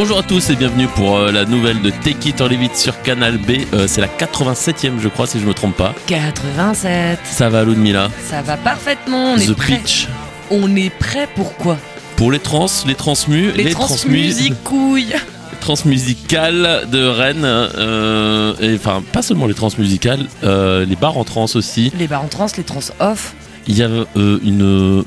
Bonjour 0.00 0.18
à 0.18 0.22
tous 0.22 0.50
et 0.50 0.54
bienvenue 0.54 0.86
pour 0.86 1.16
euh, 1.16 1.32
la 1.32 1.44
nouvelle 1.44 1.82
de 1.82 1.90
Take 1.90 2.28
It 2.28 2.40
or 2.40 2.48
Leave 2.48 2.62
It 2.62 2.76
sur 2.76 3.02
Canal 3.02 3.36
B. 3.36 3.62
Euh, 3.72 3.86
c'est 3.88 4.00
la 4.00 4.06
87e, 4.06 5.00
je 5.00 5.08
crois, 5.08 5.26
si 5.26 5.40
je 5.40 5.44
me 5.44 5.52
trompe 5.52 5.74
pas. 5.76 5.92
87. 6.06 7.18
Ça 7.24 7.48
va, 7.48 7.64
Ludmilla 7.64 8.08
Ça 8.30 8.40
va 8.42 8.56
parfaitement. 8.56 9.32
On 9.32 9.36
est 9.36 9.48
The 9.48 9.54
prêt. 9.56 9.78
Pitch. 9.78 10.06
On 10.52 10.76
est 10.76 10.90
prêt 10.90 11.28
pour 11.34 11.52
quoi? 11.56 11.76
Pour 12.14 12.30
les 12.30 12.38
trans, 12.38 12.66
les 12.86 12.94
transmus, 12.94 13.50
Les, 13.56 13.64
transmu- 13.72 13.74
transmusiques 13.74 14.62
couilles. 14.62 15.14
les 15.52 15.58
transmusicales 15.58 16.86
de 16.92 17.04
Rennes. 17.04 17.44
euh, 17.44 18.54
et 18.60 18.76
enfin, 18.76 19.02
pas 19.12 19.22
seulement 19.22 19.46
les 19.48 19.54
transmusicales, 19.54 20.26
les 20.44 20.96
bars 20.96 21.18
en 21.18 21.24
trans 21.24 21.46
aussi. 21.56 21.92
Les 21.98 22.06
bars 22.06 22.22
en 22.22 22.28
trans, 22.28 22.46
les 22.56 22.62
trans 22.62 22.78
off. 23.00 23.34
Il 23.66 23.76
y 23.76 23.82
a 23.82 23.88
une 24.14 25.04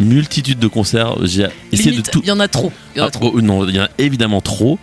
multitude 0.00 0.58
de 0.58 0.66
concerts. 0.66 1.14
J'ai 1.26 1.46
essayé 1.72 1.90
Limite, 1.92 2.06
de 2.06 2.10
tout. 2.10 2.20
il 2.24 2.28
y 2.28 2.32
en 2.32 2.40
a 2.40 2.48
trop. 2.48 2.72
Il 2.94 2.98
y 2.98 3.00
en 3.00 3.04
a 3.04 3.08
Ah, 3.08 3.10
trop. 3.10 3.30
oh, 3.34 3.40
non, 3.40 3.66
il 3.68 3.74
y 3.76 3.80
en 3.80 3.84
a 3.84 3.90
évidemment 3.98 4.40
trop. 4.40 4.78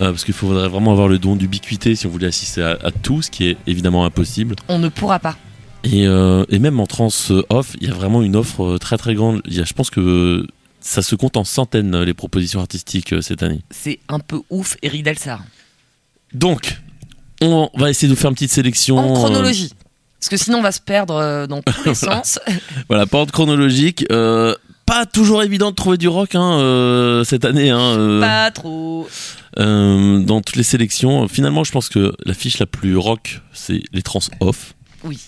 euh, 0.00 0.10
parce 0.10 0.24
qu'il 0.24 0.34
faudrait 0.34 0.68
vraiment 0.68 0.90
avoir 0.92 1.06
le 1.08 1.18
don 1.18 1.36
d'ubiquité 1.36 1.94
si 1.94 2.06
on 2.06 2.10
voulait 2.10 2.26
assister 2.28 2.62
à, 2.62 2.78
à 2.82 2.90
tout, 2.90 3.20
ce 3.22 3.30
qui 3.30 3.46
est 3.48 3.56
évidemment 3.66 4.04
impossible. 4.04 4.56
On 4.68 4.78
ne 4.78 4.88
pourra 4.88 5.18
pas. 5.18 5.36
Et, 5.84 6.06
euh, 6.06 6.44
et 6.48 6.58
même 6.58 6.80
en 6.80 6.86
trans 6.86 7.08
off, 7.50 7.76
il 7.80 7.88
y 7.88 7.90
a 7.90 7.94
vraiment 7.94 8.22
une 8.22 8.34
offre 8.36 8.64
euh, 8.64 8.78
très 8.78 8.96
très 8.96 9.14
grande. 9.14 9.42
Y 9.46 9.60
a, 9.60 9.64
je 9.64 9.72
pense 9.74 9.90
que 9.90 10.46
ça 10.80 11.02
se 11.02 11.14
compte 11.14 11.36
en 11.36 11.44
centaines 11.44 12.02
les 12.02 12.14
propositions 12.14 12.60
artistiques 12.60 13.14
cette 13.20 13.42
année. 13.42 13.60
C'est 13.70 14.00
un 14.08 14.18
peu 14.18 14.40
ouf, 14.50 14.76
Eric 14.82 15.02
Delsar. 15.04 15.42
Donc, 16.34 16.80
on 17.40 17.68
va 17.76 17.90
essayer 17.90 18.08
de 18.10 18.16
faire 18.16 18.30
une 18.30 18.34
petite 18.34 18.50
sélection. 18.52 18.96
En 18.98 19.12
chronologie. 19.14 19.72
Parce 20.22 20.28
que 20.28 20.36
sinon, 20.36 20.58
on 20.58 20.62
va 20.62 20.70
se 20.70 20.80
perdre 20.80 21.16
euh, 21.16 21.46
dans 21.48 21.62
tous 21.62 21.82
les 21.84 21.94
sens. 21.96 22.38
voilà, 22.88 23.06
pas 23.06 23.18
ordre 23.18 23.32
chronologique. 23.32 24.06
Euh, 24.12 24.54
pas 24.86 25.04
toujours 25.04 25.42
évident 25.42 25.70
de 25.70 25.74
trouver 25.74 25.96
du 25.96 26.06
rock 26.06 26.36
hein, 26.36 26.60
euh, 26.60 27.24
cette 27.24 27.44
année. 27.44 27.70
Hein, 27.70 27.80
euh, 27.98 28.20
Pas 28.20 28.52
trop. 28.52 29.08
dans 29.56 30.40
toutes 30.40 30.54
les 30.54 30.62
sélections. 30.62 31.26
Finalement, 31.26 31.64
je 31.64 31.72
pense 31.72 31.88
que 31.88 32.12
la 32.24 32.34
fiche 32.34 32.60
la 32.60 32.66
plus 32.66 32.96
rock, 32.96 33.40
c'est 33.52 33.82
les 33.92 34.02
trans 34.02 34.20
off. 34.38 34.74
Oui. 35.02 35.18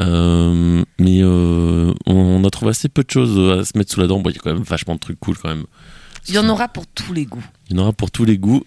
Euh, 0.00 0.82
mais 0.98 1.18
euh, 1.22 1.92
on 2.06 2.42
a 2.42 2.48
trouvé 2.48 2.70
assez 2.70 2.88
peu 2.88 3.02
de 3.04 3.10
choses 3.10 3.58
à 3.58 3.64
se 3.66 3.76
mettre 3.76 3.92
sous 3.92 4.00
la 4.00 4.06
dent. 4.06 4.20
Bon, 4.20 4.30
il 4.30 4.36
y 4.36 4.38
a 4.38 4.40
quand 4.42 4.54
même 4.54 4.62
vachement 4.62 4.94
de 4.94 5.00
trucs 5.00 5.20
cool 5.20 5.36
quand 5.36 5.50
même. 5.50 5.64
Il 6.28 6.34
y 6.34 6.38
en 6.38 6.48
aura 6.48 6.68
pour 6.68 6.86
tous 6.86 7.12
les 7.12 7.26
goûts. 7.26 7.44
Il 7.68 7.76
y 7.76 7.78
en 7.78 7.82
aura 7.82 7.92
pour 7.92 8.10
tous 8.10 8.24
les 8.24 8.38
goûts. 8.38 8.64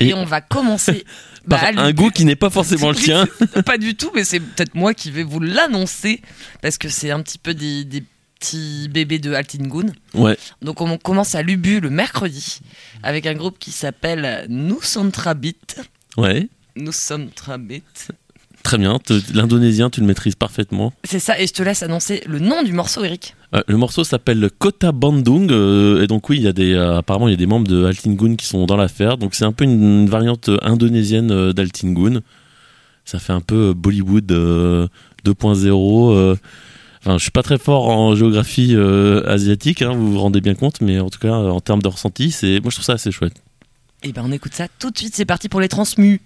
Et- 0.00 0.08
Et, 0.08 0.14
on 0.14 0.24
va 0.24 0.40
commencer. 0.40 1.04
Par 1.48 1.60
bah, 1.72 1.80
un 1.82 1.92
goût 1.92 2.10
qui 2.10 2.24
n'est 2.26 2.36
pas 2.36 2.50
forcément 2.50 2.90
le 2.90 2.94
tien. 3.02 3.26
pas 3.64 3.78
du 3.78 3.94
tout, 3.96 4.10
mais 4.14 4.24
c'est 4.24 4.38
peut-être 4.40 4.74
moi 4.74 4.92
qui 4.94 5.10
vais 5.10 5.22
vous 5.22 5.40
l'annoncer. 5.40 6.20
Parce 6.60 6.76
que 6.78 6.88
c'est 6.90 7.10
un 7.10 7.22
petit 7.22 7.38
peu 7.38 7.54
des, 7.54 7.84
des 7.84 8.04
petits 8.38 8.88
bébés 8.90 9.18
de 9.18 9.32
Altingun. 9.32 9.86
Ouais. 10.14 10.36
Donc 10.62 10.80
on 10.82 10.98
commence 10.98 11.34
à 11.34 11.42
Lubu 11.42 11.80
le 11.80 11.88
mercredi 11.90 12.60
avec 13.02 13.26
un 13.26 13.34
groupe 13.34 13.58
qui 13.58 13.72
s'appelle 13.72 14.46
Nous 14.50 14.82
sommes 14.82 15.10
Trabit. 15.10 15.56
Ouais. 16.16 16.48
Nous 16.76 16.92
sommes 16.92 17.30
Trabit. 17.30 17.82
Très 18.62 18.76
bien. 18.76 18.98
L'indonésien, 19.32 19.88
tu 19.88 20.00
le 20.00 20.06
maîtrises 20.06 20.34
parfaitement. 20.34 20.92
C'est 21.04 21.20
ça, 21.20 21.40
et 21.40 21.46
je 21.46 21.52
te 21.52 21.62
laisse 21.62 21.82
annoncer 21.82 22.22
le 22.26 22.38
nom 22.38 22.62
du 22.62 22.72
morceau, 22.72 23.02
Eric. 23.04 23.34
Euh, 23.54 23.62
le 23.66 23.76
morceau 23.78 24.04
s'appelle 24.04 24.50
Kota 24.58 24.92
Bandung. 24.92 25.50
euh, 25.50 26.02
et 26.02 26.06
donc, 26.06 26.28
oui, 26.28 26.36
il 26.36 26.42
y 26.42 26.48
a 26.48 26.52
des, 26.52 26.74
euh, 26.74 26.98
apparemment, 26.98 27.28
il 27.28 27.30
y 27.30 27.34
a 27.34 27.38
des 27.38 27.46
membres 27.46 27.66
de 27.68 27.84
Altingun 27.84 28.36
qui 28.36 28.46
sont 28.46 28.66
dans 28.66 28.76
l'affaire. 28.76 29.16
Donc, 29.16 29.34
c'est 29.34 29.44
un 29.44 29.52
peu 29.52 29.64
une, 29.64 29.82
une 30.02 30.08
variante 30.10 30.50
indonésienne 30.62 31.30
euh, 31.30 31.52
d'Altingun. 31.54 32.20
Ça 33.06 33.18
fait 33.18 33.32
un 33.32 33.40
peu 33.40 33.72
Bollywood 33.74 34.30
euh, 34.32 34.86
2.0. 35.24 36.12
euh. 36.14 36.36
Enfin, 37.00 37.16
je 37.16 37.22
suis 37.22 37.30
pas 37.30 37.42
très 37.44 37.56
fort 37.58 37.88
en 37.88 38.14
géographie 38.16 38.74
asiatique, 39.26 39.82
hein, 39.82 39.92
vous 39.94 40.12
vous 40.12 40.18
rendez 40.18 40.40
bien 40.40 40.54
compte, 40.56 40.80
mais 40.80 40.98
en 40.98 41.08
tout 41.08 41.20
cas, 41.20 41.32
en 41.32 41.60
termes 41.60 41.80
de 41.80 41.88
ressenti, 41.88 42.32
c'est, 42.32 42.60
moi 42.60 42.70
je 42.70 42.74
trouve 42.74 42.84
ça 42.84 42.94
assez 42.94 43.12
chouette. 43.12 43.34
Et 44.02 44.12
ben 44.12 44.22
on 44.26 44.32
écoute 44.32 44.52
ça 44.52 44.66
tout 44.80 44.90
de 44.90 44.98
suite, 44.98 45.14
c'est 45.14 45.24
parti 45.24 45.48
pour 45.48 45.60
les 45.60 45.68
transmus. 45.68 46.20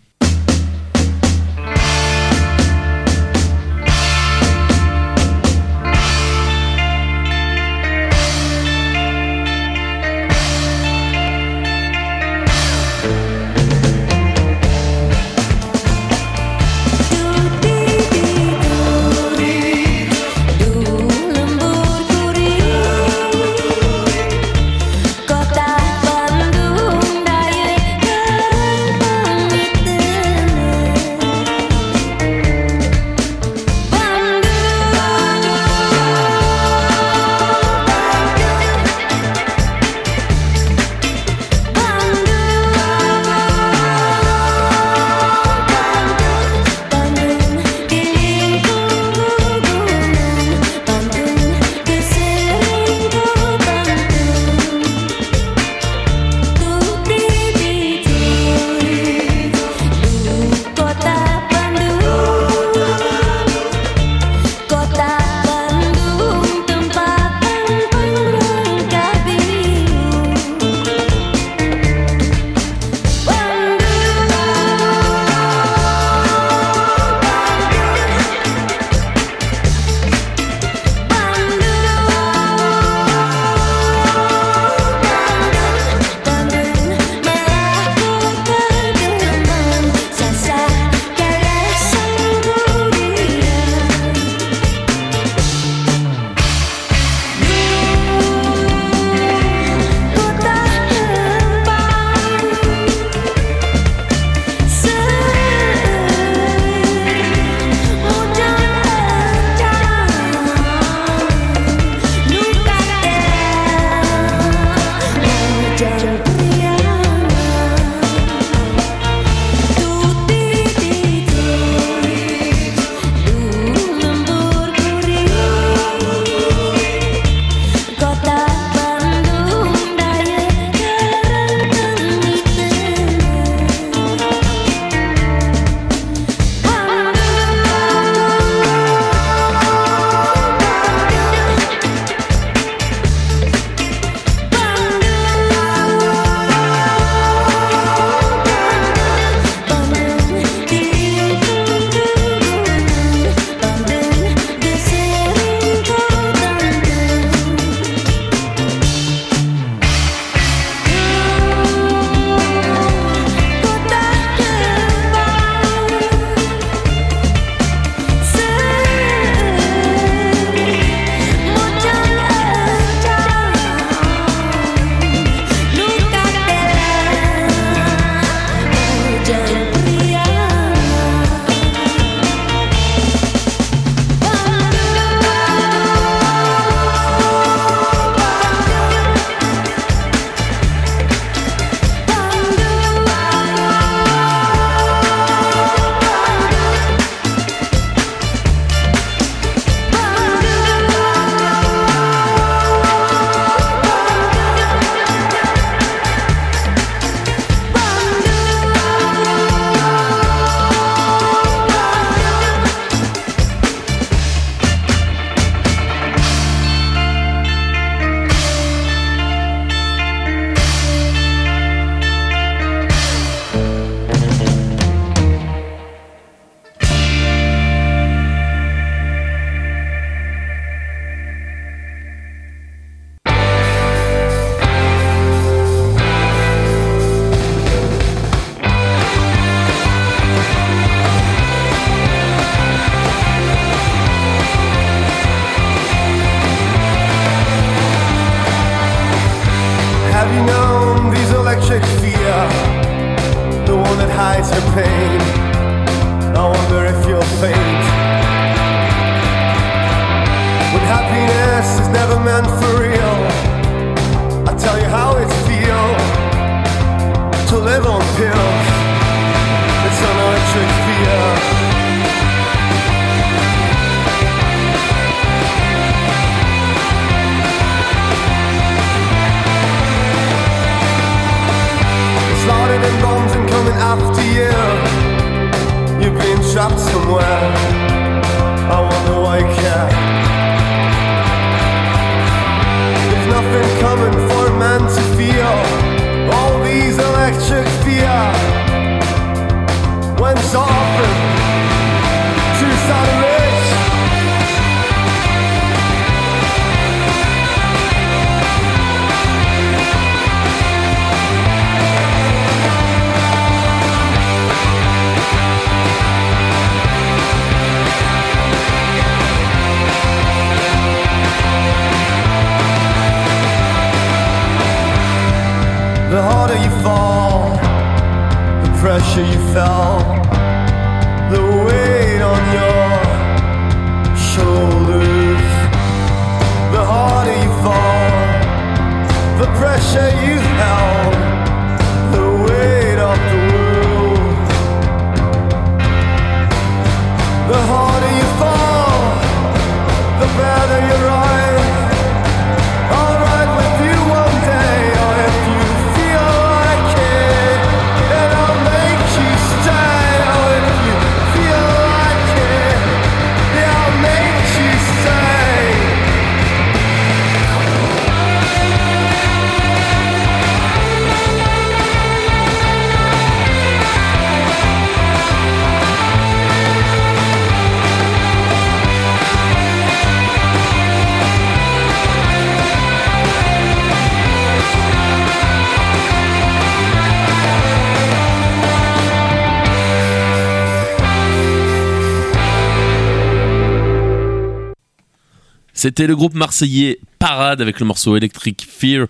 C'était 395.83 396.07
le 396.07 396.15
groupe 396.15 396.35
marseillais 396.35 397.01
Parade 397.19 397.61
avec 397.61 397.81
le 397.81 397.87
morceau 397.87 398.17
Electric 398.17 398.65
Fear 398.71 399.09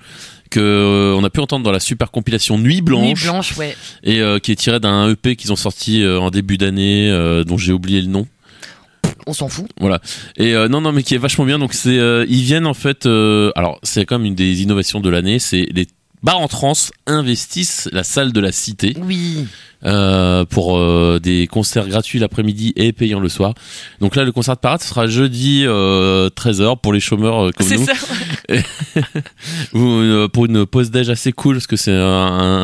que 0.48 0.58
euh, 0.58 1.14
on 1.14 1.22
a 1.22 1.28
pu 1.28 1.40
entendre 1.40 1.62
dans 1.62 1.70
la 1.70 1.80
super 1.80 2.10
compilation 2.10 2.56
Nuit 2.56 2.76
Nuit 2.76 2.80
Blanche 2.80 3.24
blanche, 3.24 3.56
ouais. 3.58 3.76
et 4.02 4.22
euh, 4.22 4.38
qui 4.38 4.52
est 4.52 4.56
tiré 4.56 4.80
d'un 4.80 5.10
EP 5.10 5.36
qu'ils 5.36 5.52
ont 5.52 5.56
sorti 5.56 6.02
euh, 6.02 6.18
en 6.18 6.30
début 6.30 6.56
d'année 6.56 7.10
euh, 7.10 7.44
dont 7.44 7.58
j'ai 7.58 7.74
oublié 7.74 8.00
le 8.00 8.06
nom. 8.06 8.26
On 9.26 9.34
s'en 9.34 9.50
fout. 9.50 9.66
Voilà. 9.80 10.00
Et 10.38 10.54
non, 10.70 10.80
non, 10.80 10.92
mais 10.92 11.02
qui 11.02 11.14
est 11.14 11.18
vachement 11.18 11.44
bien. 11.44 11.58
Donc 11.58 11.74
c'est, 11.74 11.98
ils 12.26 12.42
viennent 12.42 12.66
en 12.66 12.72
fait. 12.72 13.04
alors 13.04 13.78
c'est 13.82 14.06
comme 14.06 14.24
une 14.24 14.34
des 14.34 14.62
innovations 14.62 15.00
de 15.00 15.10
l'année, 15.10 15.40
c'est 15.40 15.66
les 15.74 15.86
bars 16.22 16.38
en 16.38 16.48
trans 16.48 16.72
investissent 17.06 17.88
la 17.92 18.04
salle 18.04 18.32
de 18.32 18.40
la 18.40 18.52
cité 18.52 18.96
Oui. 19.00 19.46
euh, 19.84 20.44
pour 20.44 20.78
euh, 20.78 21.18
des 21.22 21.46
concerts 21.46 21.88
gratuits 21.88 22.18
l'après-midi 22.20 22.72
et 22.76 22.92
payants 22.92 23.20
le 23.20 23.28
soir. 23.28 23.54
Donc 24.00 24.14
là, 24.16 24.24
le 24.24 24.32
concert 24.32 24.54
de 24.56 24.60
parade 24.60 24.80
ce 24.82 24.88
sera 24.88 25.06
jeudi 25.06 25.64
euh, 25.66 26.28
13h 26.30 26.78
pour 26.80 26.92
les 26.92 27.00
chômeurs 27.00 27.46
euh, 27.46 27.50
comme 27.50 27.66
C'est 27.66 27.78
nous, 27.78 27.86
ça. 27.86 27.92
ou 29.74 29.80
euh, 29.80 30.28
pour 30.28 30.46
une 30.46 30.66
pause 30.66 30.90
déj 30.90 31.08
assez 31.10 31.32
cool 31.32 31.56
parce 31.56 31.66
que 31.66 31.76
c'est 31.76 31.92
un, 31.92 31.96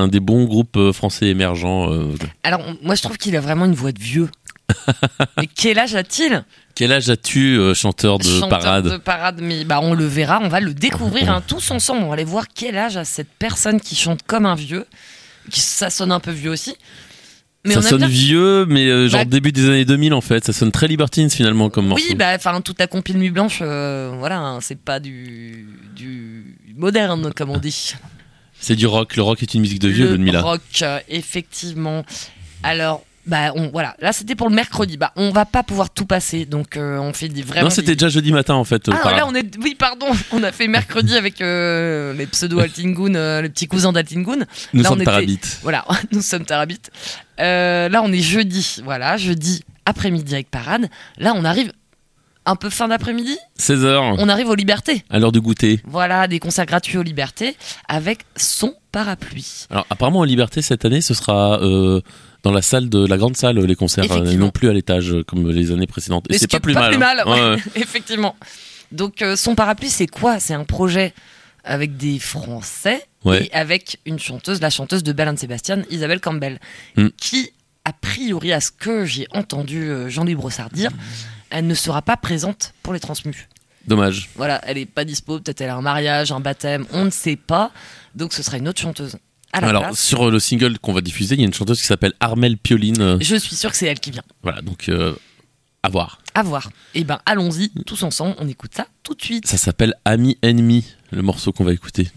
un 0.03 0.09
des 0.09 0.21
bons 0.21 0.45
groupes 0.45 0.77
euh, 0.77 0.93
français 0.93 1.27
émergents. 1.27 1.93
euh. 1.93 2.13
Alors, 2.43 2.61
moi, 2.83 2.95
je 2.95 3.03
trouve 3.03 3.17
qu'il 3.19 3.35
a 3.37 3.41
vraiment 3.41 3.65
une 3.67 3.75
voix 3.75 3.93
de 3.93 4.01
vieux. 4.01 4.29
Mais 5.39 5.49
quel 5.53 5.79
âge 5.79 5.95
a-t-il? 5.95 6.45
Quel 6.79 6.93
âge 6.93 7.11
as-tu, 7.11 7.59
euh, 7.59 7.75
chanteur 7.75 8.19
de 8.19 8.25
Chanteur 8.25 8.49
parade 8.61 8.85
de 8.85 8.97
parade, 8.99 9.41
mais 9.43 9.65
bah, 9.65 9.81
on 9.83 9.95
le 9.95 10.07
verra, 10.07 10.39
on 10.41 10.47
va 10.47 10.61
le 10.61 10.75
découvrir 10.75 11.29
hein, 11.29 11.43
tous 11.45 11.73
ensemble. 11.73 12.05
On 12.05 12.07
va 12.07 12.15
aller 12.15 12.23
voir 12.23 12.45
quel 12.55 12.77
âge 12.79 12.97
a 12.97 13.05
cette 13.05 13.31
personne 13.37 13.81
qui 13.81 13.97
chante 13.97 14.21
comme 14.25 14.47
un 14.47 14.55
vieux. 14.55 14.87
Qui, 15.51 15.59
ça 15.61 15.91
sonne 15.91 16.13
un 16.13 16.21
peu 16.21 16.31
vieux 16.31 16.51
aussi. 16.53 16.77
Mais 17.65 17.75
ça 17.75 17.81
on 17.81 17.83
a 17.83 17.89
sonne 17.89 17.99
bien- 17.99 18.07
vieux, 18.07 18.65
mais 18.67 18.87
euh, 18.87 19.09
genre 19.09 19.23
Bah- 19.23 19.25
début 19.25 19.51
des 19.51 19.67
années 19.67 19.85
2000 19.85 20.15
en 20.15 20.21
fait. 20.21 20.45
Ça 20.45 20.53
sonne 20.53 20.71
très 20.71 20.87
Libertines 20.87 21.31
finalement 21.31 21.69
comme 21.69 21.89
morceau. 21.89 22.05
Oui, 22.09 22.15
bah, 22.15 22.33
enfin, 22.37 22.61
tout 22.61 22.77
à 22.79 22.87
compil 22.87 23.19
nuit 23.19 23.31
blanche, 23.31 23.59
euh, 23.61 24.13
voilà, 24.17 24.39
hein, 24.39 24.61
c'est 24.61 24.79
pas 24.79 25.01
du, 25.01 25.67
du 25.97 26.57
moderne, 26.77 27.33
comme 27.35 27.51
on 27.51 27.59
dit. 27.59 27.95
C'est 28.61 28.77
du 28.77 28.87
rock. 28.87 29.17
Le 29.17 29.23
rock 29.23 29.43
est 29.43 29.53
une 29.55 29.63
musique 29.63 29.81
de 29.81 29.89
vieux, 29.89 30.05
le 30.07 30.13
Ludmilla. 30.13 30.43
rock, 30.43 30.61
euh, 30.83 31.01
effectivement. 31.09 32.05
Alors, 32.63 33.03
bah, 33.29 33.53
on, 33.55 33.69
voilà, 33.69 33.95
là 34.01 34.13
c'était 34.13 34.35
pour 34.35 34.49
le 34.49 34.55
mercredi. 34.57 34.97
Bah, 34.97 35.13
on 35.17 35.31
va 35.31 35.45
pas 35.45 35.63
pouvoir 35.63 35.91
tout 35.91 36.07
passer, 36.07 36.45
donc 36.47 36.77
euh, 36.77 36.99
on 36.99 37.13
fait 37.13 37.29
des 37.29 37.43
vraiment. 37.43 37.65
Non, 37.65 37.71
c'était 37.71 37.89
des- 37.89 37.97
déjà 37.97 38.09
jeudi 38.09 38.33
matin 38.33 38.55
en 38.55 38.65
fait. 38.65 38.89
euh, 38.89 38.93
Ah, 39.05 39.13
là 39.15 39.27
on 39.27 39.35
est. 39.35 39.57
Oui, 39.63 39.75
pardon, 39.79 40.07
on 40.33 40.43
a 40.43 40.51
fait 40.53 40.67
mercredi 40.67 41.17
avec 41.17 41.41
euh, 41.41 42.13
les 42.15 42.27
pseudo 42.27 42.59
Altingun, 42.59 43.15
euh, 43.15 43.43
les 43.43 43.49
petits 43.49 43.69
cousins 43.69 43.93
d'Altingun. 43.93 44.39
Nous 44.73 44.83
là, 44.83 44.89
sommes 44.89 44.99
on 44.99 45.01
était- 45.03 45.05
Tarabites. 45.05 45.61
Voilà, 45.63 45.85
nous 46.13 46.23
sommes 46.23 46.45
là, 47.89 48.01
on 48.03 48.13
est 48.13 48.21
jeudi, 48.21 48.81
voilà, 48.85 49.17
jeudi 49.17 49.63
après-midi 49.87 50.35
avec 50.35 50.51
Parade. 50.51 50.89
Là, 51.19 51.33
on 51.37 51.45
arrive 51.45 51.73
un 52.47 52.57
peu 52.57 52.71
fin 52.71 52.89
d'après-midi. 52.89 53.37
16h, 53.59 54.17
On 54.19 54.29
arrive 54.31 54.49
aux 54.49 54.55
Libertés. 54.55 55.05
à 55.11 55.19
l'heure 55.19 55.33
du 55.33 55.41
goûter. 55.41 55.81
Voilà, 55.87 56.27
des 56.29 56.39
concerts 56.39 56.65
gratuits 56.65 56.97
aux 56.97 57.03
Libertés 57.03 57.57
avec 57.89 58.21
son 58.37 58.75
parapluie. 58.91 59.67
Alors 59.71 59.87
apparemment 59.91 60.21
en 60.21 60.25
Liberté 60.25 60.63
cette 60.63 60.85
année, 60.87 61.03
ce 61.03 61.13
sera 61.13 61.59
dans 62.43 62.53
la 62.53 62.63
salle 62.63 62.89
de 62.89 63.07
la 63.07 63.17
grande 63.17 63.37
salle 63.37 63.59
les 63.59 63.75
concerts, 63.75 64.05
euh, 64.05 64.07
et 64.07 64.19
Effectivement. 64.19 64.45
non 64.47 64.51
plus 64.51 64.69
à 64.69 64.73
l'étage 64.73 65.13
euh, 65.13 65.25
comme 65.25 65.51
les 65.51 65.73
années 65.73 65.87
précédentes. 65.87 66.27
Et 66.29 66.33
Mais 66.35 66.39
c'est 66.39 66.45
ce 66.45 66.49
qui 66.49 66.57
pas 66.57 66.61
plus 66.61 66.75
pas 66.75 66.81
mal. 66.81 66.91
plus 66.95 67.03
hein. 67.03 67.25
mal, 67.25 67.29
ouais, 67.29 67.57
ouais. 67.57 67.63
effectivement. 67.83 68.37
Donc, 68.93 69.21
euh, 69.23 69.37
son 69.37 69.55
parapluie, 69.55 69.91
c'est 69.91 70.07
quoi? 70.07 70.39
C'est 70.41 70.55
un 70.55 70.65
projet 70.65 71.13
avec 71.65 71.97
des 71.97 72.19
Français 72.19 73.05
Ouais. 73.25 73.47
et 73.47 73.53
avec 73.53 73.99
une 74.07 74.19
chanteuse, 74.21 74.61
la 74.61 74.71
chanteuse 74.71 75.03
de 75.03 75.13
Belle 75.13 75.29
and 75.29 75.37
Sébastien, 75.37 75.83
Isabelle 75.91 76.21
Campbell, 76.21 76.61
Mm. 76.97 77.09
qui, 77.17 77.51
a 77.85 77.93
priori, 77.93 78.53
à 78.53 78.61
ce 78.61 78.71
que 78.71 79.05
j'ai 79.05 79.27
entendu 79.33 79.89
euh, 79.91 80.09
Jean-Louis 80.09 80.37
Brossard 80.37 80.71
dire, 80.71 80.91
elle 81.51 81.67
ne 81.67 81.75
sera 81.75 82.01
pas 82.03 82.17
présente 82.17 82.73
pour 82.85 82.93
les 82.93 83.01
transmus. 83.01 83.49
Dommage. 83.89 84.29
Voilà, 84.37 84.61
elle 84.67 84.79
est 84.79 84.87
pas 84.87 85.05
dispo, 85.05 85.41
peut-être 85.41 85.61
elle 85.63 85.71
a 85.71 85.75
un 85.75 85.81
mariage, 85.83 86.31
un 86.31 86.41
baptême, 86.41 86.87
on 86.93 87.07
ne 87.07 87.11
sait 87.11 87.37
pas. 87.37 87.73
Donc, 88.15 88.33
ce 88.33 88.43
sera 88.45 88.57
une 88.59 88.69
autre 88.69 88.81
chanteuse. 88.81 89.17
Alors 89.53 89.83
place. 89.83 90.01
sur 90.01 90.31
le 90.31 90.39
single 90.39 90.79
qu'on 90.79 90.93
va 90.93 91.01
diffuser, 91.01 91.35
il 91.35 91.41
y 91.41 91.45
a 91.45 91.47
une 91.47 91.55
chanteuse 91.55 91.81
qui 91.81 91.87
s'appelle 91.87 92.13
Armelle 92.21 92.57
Pioline. 92.59 93.01
euh, 93.01 93.19
Je 93.21 93.37
suis 93.37 93.57
sûre 93.57 93.71
que 93.71 93.77
c'est 93.77 93.87
elle 93.87 94.01
qui 94.01 94.11
vient. 94.11 94.23
Voilà, 94.43 94.61
donc 94.63 94.89
euh, 94.89 95.15
à 95.83 95.89
voir. 95.89 96.21
À 96.35 96.43
voir. 96.43 96.71
Et 96.95 97.05
ben, 97.05 97.19
allons-y, 97.27 97.71
tous 97.87 98.03
ensemble, 98.03 98.35
on 98.39 98.47
écoute 98.49 98.73
ça 98.75 98.87
tout 99.03 99.15
de 99.15 99.23
suite. 99.23 99.47
Ça 99.47 99.57
s'appelle 99.57 99.95
Ami 100.05 100.37
Ennemi, 100.43 100.85
le 101.11 101.23
morceau 101.23 101.53
qu'on 101.53 101.65
va 101.65 101.73
écouter. 101.73 102.09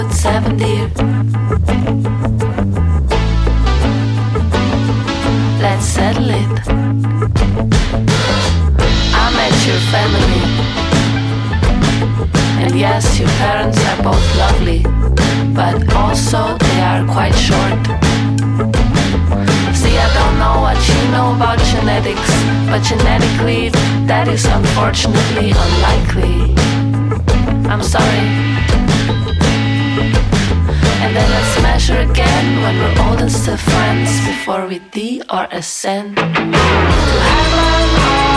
Foot 0.00 0.12
seventy. 0.12 0.76
Let's 5.60 5.84
settle 5.84 6.30
it. 6.30 6.52
I 9.20 9.24
met 9.36 9.54
your 9.68 9.80
family. 9.92 10.42
And 12.62 12.78
yes, 12.78 13.18
your 13.18 13.28
parents 13.40 13.78
are 13.88 14.02
both 14.02 14.36
lovely, 14.36 14.82
but 15.54 15.76
also 15.94 16.56
they 16.58 16.80
are 16.80 17.04
quite 17.06 17.34
short. 17.34 17.80
See, 19.80 19.96
I 19.98 20.08
don't 20.18 20.36
know 20.38 20.56
what 20.64 20.78
you 20.88 21.00
know 21.12 21.34
about 21.36 21.58
genetics, 21.72 22.30
but 22.70 22.82
genetically, 22.82 23.68
that 24.06 24.28
is 24.28 24.44
unfortunately 24.46 25.50
unlikely. 25.50 26.54
I'm 27.68 27.82
sorry. 27.82 28.50
And 31.10 31.16
then 31.16 31.30
let's 31.30 31.60
measure 31.60 31.98
again 32.08 32.62
when 32.62 32.78
we're 32.78 33.02
old 33.02 33.20
and 33.20 33.32
still 33.32 33.56
friends 33.56 34.24
before 34.28 34.68
we 34.68 34.78
D 34.78 35.20
or 35.28 35.48
ascend 35.50 36.16
to 36.16 36.22
heaven 36.22 38.29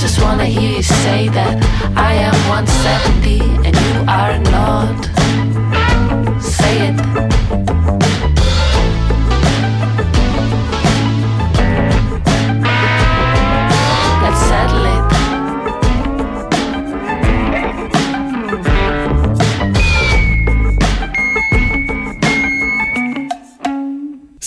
just 0.00 0.22
wanna 0.22 0.46
hear 0.46 0.76
you 0.76 0.82
say 0.82 1.28
that 1.28 1.62
I 1.94 2.14
am 2.14 2.34
170 2.48 3.40
and 3.66 3.76
you 3.76 4.00
are 4.08 4.38
not. 4.50 6.42
Say 6.42 6.88
it. 6.88 7.29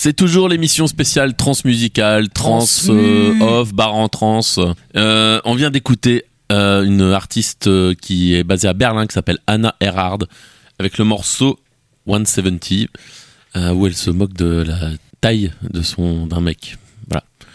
C'est 0.04 0.12
toujours 0.12 0.50
l'émission 0.50 0.86
spéciale 0.86 1.34
transmusicale, 1.34 2.28
trans, 2.28 2.58
Transmu. 2.58 2.92
euh, 2.94 3.40
off, 3.40 3.72
bar 3.72 3.94
en 3.94 4.10
trans. 4.10 4.42
Euh, 4.96 5.40
on 5.46 5.54
vient 5.54 5.70
d'écouter 5.70 6.26
euh, 6.52 6.82
une 6.82 7.00
artiste 7.00 7.70
qui 8.02 8.34
est 8.34 8.44
basée 8.44 8.68
à 8.68 8.74
Berlin 8.74 9.06
qui 9.06 9.14
s'appelle 9.14 9.38
Anna 9.46 9.74
Erhard 9.80 10.18
avec 10.78 10.98
le 10.98 11.06
morceau 11.06 11.58
170 12.06 12.88
euh, 13.56 13.72
où 13.72 13.86
elle 13.86 13.94
se 13.94 14.10
moque 14.10 14.34
de 14.34 14.62
la 14.68 14.90
taille 15.22 15.52
de 15.70 15.80
son 15.80 16.26
d'un 16.26 16.42
mec. 16.42 16.76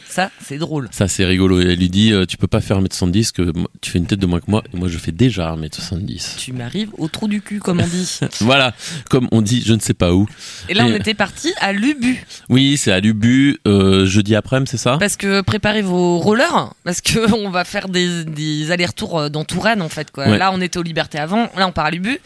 Ça, 0.10 0.32
c'est 0.44 0.58
drôle. 0.58 0.90
ça 0.92 1.08
c'est 1.08 1.24
rigolo. 1.24 1.62
Et 1.62 1.66
elle 1.66 1.78
lui 1.80 1.90
dit 1.90 2.12
euh, 2.14 2.26
tu 2.26 2.36
peux 2.38 2.48
pas 2.48 2.62
faire 2.62 2.82
1m70 2.82 3.32
que 3.32 3.54
tu 3.80 3.92
fais 3.92 4.00
une 4.00 4.08
tête 4.08 4.20
de 4.20 4.26
moins 4.26 4.40
que 4.40 4.50
moi 4.50 4.64
et 4.74 4.78
moi 4.78 4.88
je 4.88 4.98
fais 4.98 5.12
déjà 5.12 5.56
1m70. 5.56 6.38
Tu 6.38 6.52
m'arrives 6.52 6.90
au 6.98 7.08
trou 7.08 7.28
du 7.28 7.42
cul, 7.42 7.60
comme 7.60 7.80
on 7.80 7.88
dit. 7.88 8.20
Voilà, 8.42 8.74
comme 9.10 9.28
on 9.32 9.42
dit, 9.42 9.62
je 9.66 9.74
ne 9.74 9.80
sais 9.80 9.94
pas 9.94 10.14
où. 10.14 10.28
Et 10.68 10.74
là, 10.74 10.86
on 10.86 10.94
était 10.94 11.14
parti 11.14 11.54
à 11.62 11.72
Lubu. 11.74 12.26
Oui, 12.50 12.78
c'est 12.78 12.92
à 12.92 13.00
Lubu 13.00 13.60
euh, 13.68 14.06
jeudi 14.06 14.36
après-midi, 14.36 14.72
c'est 14.72 14.78
ça? 14.78 14.98
Parce 15.00 15.16
que 15.16 15.42
préparez 15.42 15.82
vos 15.82 16.18
rollers, 16.18 16.74
parce 16.84 17.02
que 17.02 17.32
on 17.36 17.50
va 17.50 17.64
faire 17.64 17.88
des, 17.90 18.24
des 18.26 18.72
allers-retours 18.72 19.20
euh, 19.20 19.30
dans 19.30 19.46
Touraine, 19.46 19.82
en 19.82 19.90
fait. 19.90 20.10
Quoi. 20.12 20.28
Ouais. 20.28 20.38
Là, 20.38 20.52
on 20.54 20.62
était 20.62 20.80
aux 20.80 20.84
Libertés 20.84 21.20
avant. 21.20 21.50
Là, 21.56 21.68
on 21.68 21.72
part 21.72 21.86
à 21.86 21.92
Lubu. 21.92 22.20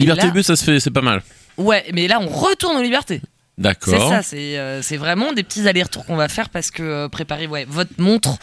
Liberté 0.00 0.22
là- 0.22 0.26
Lubu, 0.28 0.42
ça 0.42 0.56
se 0.56 0.64
fait, 0.64 0.80
c'est 0.80 0.90
pas 0.90 1.00
mal. 1.02 1.22
Ouais, 1.56 1.84
mais 1.92 2.08
là, 2.08 2.18
on 2.20 2.28
retourne 2.28 2.76
aux 2.76 2.82
Libertés. 2.82 3.20
C'est 3.58 3.62
D'accord. 3.62 4.08
ça, 4.08 4.22
c'est 4.22 4.58
euh, 4.58 4.80
c'est 4.80 4.96
vraiment 4.96 5.32
des 5.32 5.42
petits 5.42 5.68
allers-retours 5.68 6.06
qu'on 6.06 6.16
va 6.16 6.28
faire 6.28 6.48
parce 6.48 6.70
que 6.70 6.82
euh, 6.82 7.08
préparez 7.08 7.46
ouais, 7.46 7.66
votre 7.68 7.92
montre, 7.98 8.38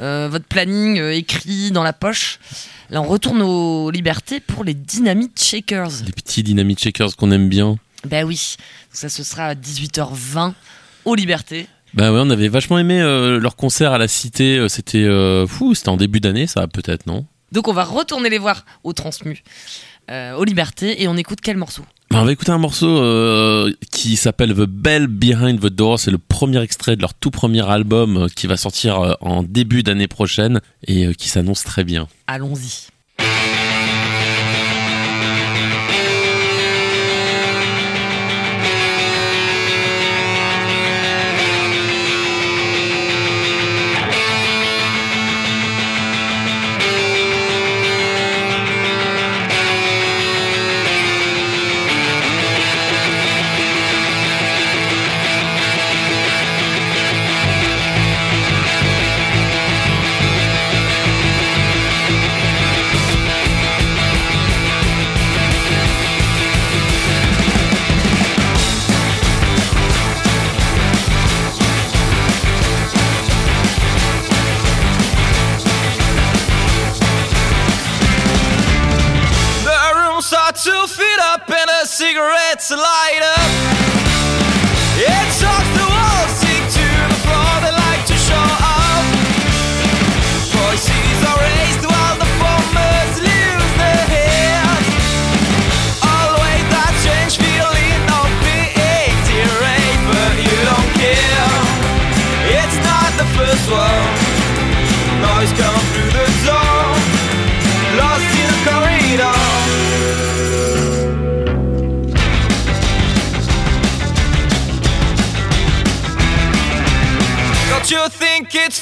euh, 0.00 0.28
votre 0.28 0.46
planning 0.46 0.98
euh, 0.98 1.14
écrit 1.14 1.70
dans 1.70 1.84
la 1.84 1.92
poche. 1.92 2.40
Là, 2.90 3.00
on 3.00 3.06
retourne 3.06 3.40
aux 3.40 3.90
libertés 3.90 4.40
pour 4.40 4.64
les 4.64 4.74
Dynamite 4.74 5.40
Shakers. 5.40 6.02
Les 6.04 6.12
petits 6.12 6.42
dynamite 6.42 6.80
shakers 6.80 7.14
qu'on 7.16 7.30
aime 7.30 7.48
bien. 7.48 7.76
Ben 8.04 8.24
oui, 8.24 8.56
ça 8.92 9.08
ce 9.08 9.22
sera 9.22 9.44
à 9.44 9.54
18h20 9.54 10.54
aux 11.04 11.14
libertés. 11.14 11.66
Bah 11.94 12.12
ouais, 12.12 12.20
on 12.20 12.30
avait 12.30 12.48
vachement 12.48 12.78
aimé 12.78 13.00
leur 13.00 13.56
concert 13.56 13.92
à 13.92 13.98
la 13.98 14.08
Cité. 14.08 14.66
C'était 14.68 15.06
fou, 15.48 15.74
c'était 15.74 15.88
en 15.88 15.96
début 15.96 16.20
d'année, 16.20 16.46
ça 16.46 16.66
peut-être, 16.66 17.06
non? 17.06 17.26
Donc 17.50 17.66
on 17.66 17.72
va 17.72 17.84
retourner 17.84 18.28
les 18.30 18.38
voir 18.38 18.64
au 18.84 18.92
Transmu, 18.92 19.42
aux 20.10 20.44
libertés, 20.44 21.02
et 21.02 21.08
on 21.08 21.16
écoute 21.16 21.40
quel 21.42 21.56
morceau? 21.56 21.84
On 22.10 22.24
va 22.24 22.32
écouter 22.32 22.50
un 22.50 22.58
morceau 22.58 22.88
euh, 22.88 23.72
qui 23.92 24.16
s'appelle 24.16 24.54
The 24.54 24.66
Bell 24.66 25.06
Behind 25.06 25.60
the 25.60 25.66
Door. 25.66 26.00
C'est 26.00 26.10
le 26.10 26.18
premier 26.18 26.60
extrait 26.62 26.96
de 26.96 27.02
leur 27.02 27.14
tout 27.14 27.30
premier 27.30 27.68
album 27.68 28.16
euh, 28.16 28.26
qui 28.34 28.46
va 28.46 28.56
sortir 28.56 29.00
euh, 29.00 29.12
en 29.20 29.42
début 29.42 29.82
d'année 29.82 30.08
prochaine 30.08 30.60
et 30.86 31.14
qui 31.14 31.28
s'annonce 31.28 31.62
très 31.64 31.84
bien. 31.84 32.08
Allons-y. 32.26 32.88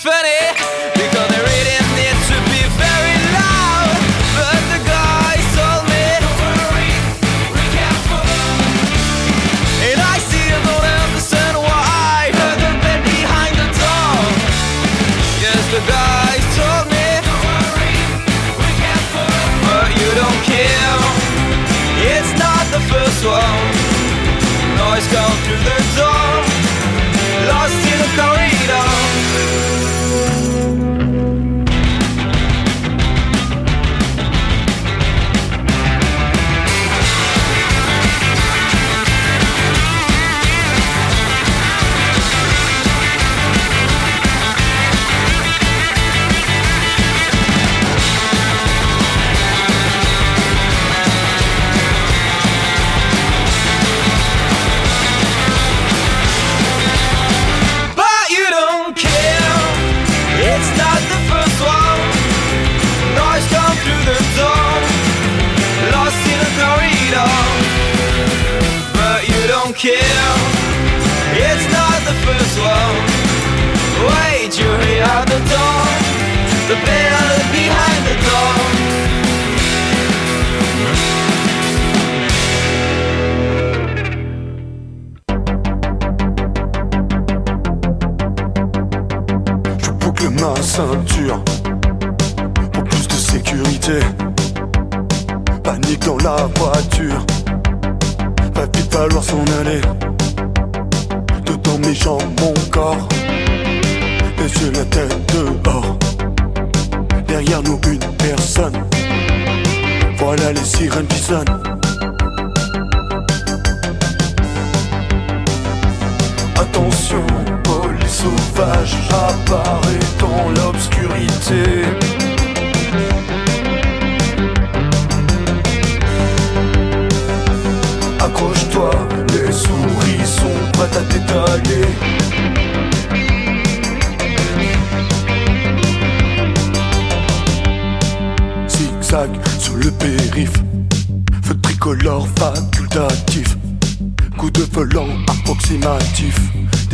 Funny? 0.07 0.65
kill. 69.87 70.37
It's 71.46 71.66
not 71.70 71.99
the 72.09 72.14
first 72.27 72.59
one. 72.59 73.15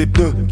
Pneus 0.07 0.52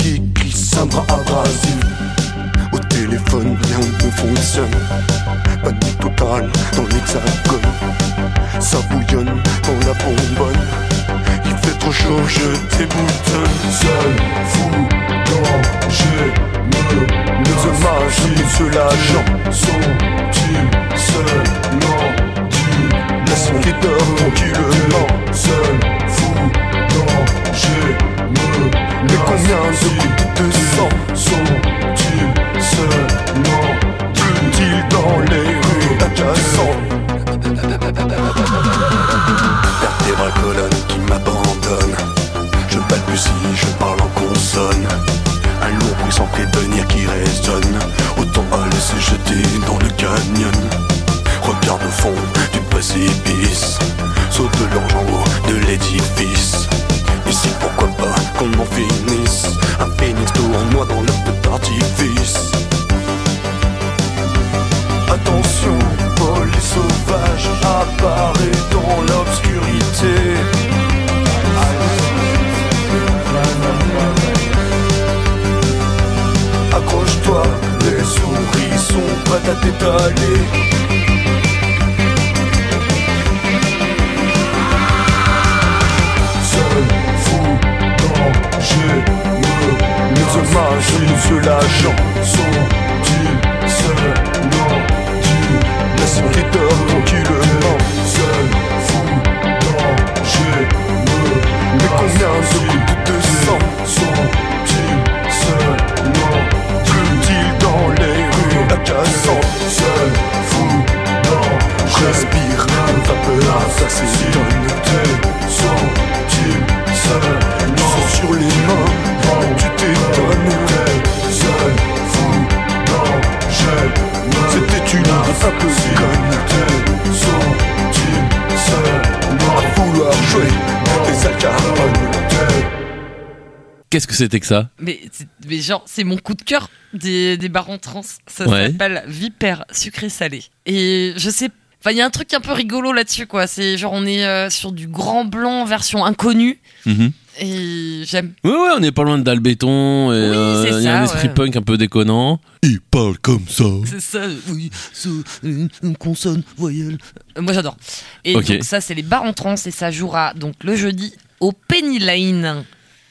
c'était 134.20 134.40
que 134.40 134.46
ça 134.46 134.70
Mais, 134.80 135.00
mais 135.48 135.58
genre, 135.60 135.82
c'est 135.86 136.04
mon 136.04 136.16
coup 136.16 136.34
de 136.34 136.42
cœur 136.42 136.70
des, 136.94 137.36
des 137.36 137.48
bars 137.48 137.70
en 137.70 137.78
trans. 137.78 138.02
Ça 138.26 138.46
Ouais. 138.48 138.68
s'appelle 138.68 139.02
Vipère 139.06 139.64
sucré-salé. 139.72 140.44
Et 140.66 141.12
je 141.16 141.30
sais. 141.30 141.50
Enfin, 141.82 141.92
il 141.92 141.96
y 141.96 142.02
a 142.02 142.06
un 142.06 142.10
truc 142.10 142.32
un 142.34 142.40
peu 142.40 142.52
rigolo 142.52 142.92
là-dessus, 142.92 143.26
quoi. 143.26 143.46
C'est 143.46 143.78
genre, 143.78 143.92
on 143.94 144.04
est 144.04 144.26
euh, 144.26 144.50
sur 144.50 144.70
du 144.72 144.86
grand 144.86 145.24
blanc 145.24 145.64
version 145.64 146.04
inconnue. 146.04 146.60
Mhm. 146.84 147.12
Et 147.40 148.02
j'aime. 148.04 148.32
Ouais, 148.44 148.50
ouais, 148.50 148.68
on 148.76 148.80
n'est 148.80 148.92
pas 148.92 149.02
loin 149.02 149.16
de 149.16 149.22
Dalbéton. 149.22 150.12
et, 150.12 150.14
Oui, 150.28 150.36
euh, 150.36 150.66
Il 150.78 150.82
y 150.84 150.88
a 150.88 151.00
un 151.00 151.04
esprit 151.04 151.28
ouais. 151.28 151.34
punk 151.34 151.56
un 151.56 151.62
peu 151.62 151.78
déconnant. 151.78 152.38
Il 152.62 152.80
parle 152.82 153.16
comme 153.18 153.46
ça. 153.48 153.64
C'est 153.86 154.00
ça, 154.00 154.26
oui, 154.48 154.70
c'est 154.92 155.08
une, 155.42 155.70
une 155.82 155.96
consonne, 155.96 156.42
voyelle. 156.58 156.98
Euh, 157.38 157.40
moi 157.40 157.54
j'adore. 157.54 157.78
Et 158.26 158.36
Ok. 158.36 158.46
donc 158.46 158.64
ça, 158.64 158.82
c'est 158.82 158.94
les 158.94 159.02
bars 159.02 159.22
en 159.22 159.32
trans 159.32 159.54
et 159.54 159.70
ça 159.70 159.90
jouera 159.90 160.34
donc 160.34 160.56
le 160.64 160.76
jeudi 160.76 161.14
au 161.40 161.52
Penny 161.52 161.98
Lane. 161.98 162.64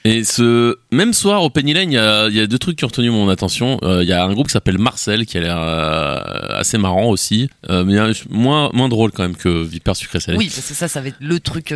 Et 0.06 0.24
ce 0.24 0.78
même 0.92 1.12
soir 1.14 1.44
au 1.44 1.50
Penny 1.50 1.74
Lane, 1.74 1.92
il 1.92 1.96
y 1.96 1.98
a, 1.98 2.28
il 2.30 2.36
y 2.36 2.40
a 2.40 2.48
deux 2.48 2.58
trucs 2.58 2.78
qui 2.78 2.86
ont 2.86 2.88
retenu 2.88 3.10
mon 3.10 3.28
attention. 3.28 3.80
Euh, 3.84 4.02
Il 4.02 4.08
y 4.10 4.14
a 4.14 4.24
un 4.24 4.32
groupe 4.34 4.48
qui 4.48 4.54
s'appelle 4.54 4.78
Marcel 4.78 5.26
qui 5.26 5.38
a 5.38 5.42
l'air 5.42 5.58
euh, 5.60 6.20
assez 6.58 6.78
marrant 6.78 7.08
aussi, 7.10 7.50
euh, 7.70 7.84
mais 7.84 7.98
moins 8.30 8.70
moins 8.74 8.88
drôle 8.88 9.12
quand 9.12 9.24
même 9.24 9.36
que 9.36 9.64
Vipère 9.64 9.96
sucré 9.98 10.20
salé. 10.22 10.38
Oui, 10.38 10.50
parce 10.54 10.68
que 10.68 10.74
ça, 10.74 10.88
ça 10.88 11.02
va 11.02 11.10
être 11.10 11.18
le 11.20 11.40
truc. 11.42 11.74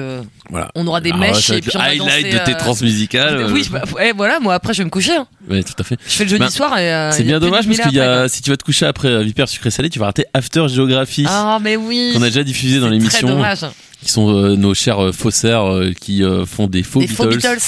Voilà. 0.49 0.69
on 0.75 0.87
aura 0.87 1.01
des 1.01 1.09
Alors 1.11 1.21
là, 1.21 1.31
mèches 1.33 1.49
et 1.49 1.59
puis 1.61 1.71
on 1.75 1.79
va 1.79 1.85
highlight 1.85 1.99
danser, 2.31 2.39
de 2.39 2.45
tes 2.45 2.57
trans 2.57 2.75
musicales. 2.81 3.51
Oui, 3.51 3.67
bah, 3.71 3.81
voilà, 4.15 4.39
moi 4.39 4.53
après 4.53 4.73
je 4.73 4.79
vais 4.79 4.85
me 4.85 4.89
coucher. 4.89 5.15
hein. 5.17 5.27
ouais, 5.49 5.61
tout 5.63 5.73
à 5.77 5.83
fait. 5.83 5.97
Je 6.07 6.11
fais 6.13 6.23
le 6.23 6.29
jeudi 6.29 6.39
Bah, 6.45 6.49
soir 6.49 6.77
et. 6.77 7.09
C'est 7.11 7.23
bien 7.23 7.39
dommage 7.41 7.65
parce 7.67 7.79
qu'il 7.81 7.93
y 7.93 7.99
après, 7.99 8.23
a, 8.23 8.29
si 8.29 8.41
tu 8.41 8.49
vas 8.51 8.57
te 8.57 8.63
coucher 8.63 8.85
après 8.85 9.21
Vipère 9.23 9.49
sucré 9.49 9.69
salé, 9.69 9.89
tu 9.89 9.99
vas 9.99 10.05
rater 10.05 10.25
After 10.33 10.65
Géographie. 10.69 11.25
Ah, 11.27 11.59
mais 11.61 11.75
oui. 11.75 12.11
qu'on 12.15 12.21
a 12.21 12.27
déjà 12.27 12.43
diffusé 12.43 12.79
dans 12.79 12.85
C'est 12.85 12.97
Très 12.97 12.97
l'émission, 12.99 13.27
dommage. 13.27 13.59
qui 14.01 14.11
sont 14.11 14.33
euh, 14.33 14.55
nos 14.55 14.73
chers 14.73 15.03
euh, 15.03 15.11
faussaires 15.11 15.69
euh, 15.69 15.91
qui 15.91 16.23
font 16.45 16.67
des 16.67 16.83
faux 16.83 16.99
Des 17.01 17.07
faux 17.07 17.27
Beatles. 17.27 17.59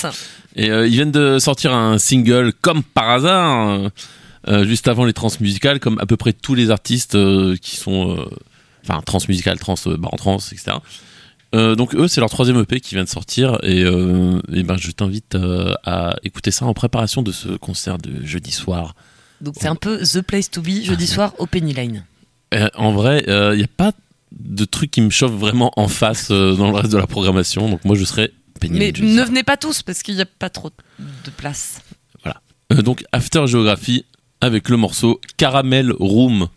Et 0.56 0.72
euh, 0.72 0.88
ils 0.88 0.94
viennent 0.94 1.12
de 1.12 1.38
sortir 1.40 1.74
un 1.74 1.98
single 1.98 2.54
comme 2.62 2.82
par 2.84 3.10
hasard, 3.10 3.70
euh, 3.70 3.90
euh, 4.48 4.66
juste 4.66 4.88
avant 4.88 5.06
les 5.06 5.14
trans 5.14 5.30
musicales, 5.40 5.80
comme 5.80 6.00
à 6.00 6.06
peu 6.06 6.18
près 6.18 6.34
tous 6.34 6.56
les 6.56 6.72
artistes 6.72 7.16
euh, 7.16 7.56
qui 7.58 7.76
sont, 7.76 8.26
enfin 8.84 9.02
trans 9.06 9.20
musicales, 9.28 9.60
trans, 9.60 9.76
euh, 9.88 9.98
bar 9.98 10.14
en 10.14 10.18
trans, 10.18 10.38
etc. 10.38 10.78
Donc 11.54 11.96
eux, 11.96 12.10
c'est 12.10 12.20
leur 12.20 12.30
troisième 12.30 12.60
EP 12.60 12.82
qui 12.82 12.96
vient 12.96 13.06
de 13.06 13.10
sortir 13.10 13.60
et, 13.64 13.80
et 13.84 14.64
ben 14.64 14.76
je 14.78 14.92
t'invite 14.92 15.38
à 15.86 16.18
écouter 16.24 16.52
ça 16.52 16.66
en 16.66 16.74
préparation 16.74 17.22
de 17.22 17.32
ce 17.32 17.48
concert 17.48 17.98
de 17.98 18.26
jeudi 18.26 18.52
soir. 18.52 18.94
Donc 19.40 19.56
c'est 19.58 19.70
un 19.70 19.76
peu 19.76 20.00
The 20.00 20.22
Place 20.22 20.52
to 20.52 20.62
Be 20.62 20.84
jeudi 20.84 21.08
soir 21.08 21.34
au 21.38 21.46
Penny. 21.46 21.74
Euh, 22.54 22.68
en 22.76 22.92
vrai, 22.92 23.24
il 23.26 23.58
n'y 23.58 23.64
a 23.64 23.70
pas 23.78 23.94
de 24.34 24.66
truc 24.66 24.92
qui 24.92 25.00
me 25.00 25.10
chauffe 25.10 25.32
vraiment 25.32 25.72
en 25.78 25.88
face 25.88 26.30
dans 26.30 26.72
le 26.72 26.76
reste 26.76 26.92
de 26.92 26.98
la 26.98 27.08
programmation, 27.08 27.70
donc 27.70 27.86
moi 27.86 27.96
je 27.96 28.04
serais. 28.04 28.32
Mais 28.62 28.92
ne 28.92 29.24
venez 29.24 29.44
pas 29.44 29.58
tous 29.58 29.84
parce 29.84 30.02
qu'il 30.02 30.16
n'y 30.16 30.22
a 30.22 30.26
pas 30.26 30.50
trop 30.50 30.72
de 31.00 31.30
place. 31.32 31.82
Euh, 32.74 32.82
donc 32.82 33.04
After 33.12 33.46
Geography 33.48 34.06
avec 34.42 34.70
le 34.70 34.78
morceau 34.78 35.22
Caramel 35.38 35.94
Room. 36.00 36.50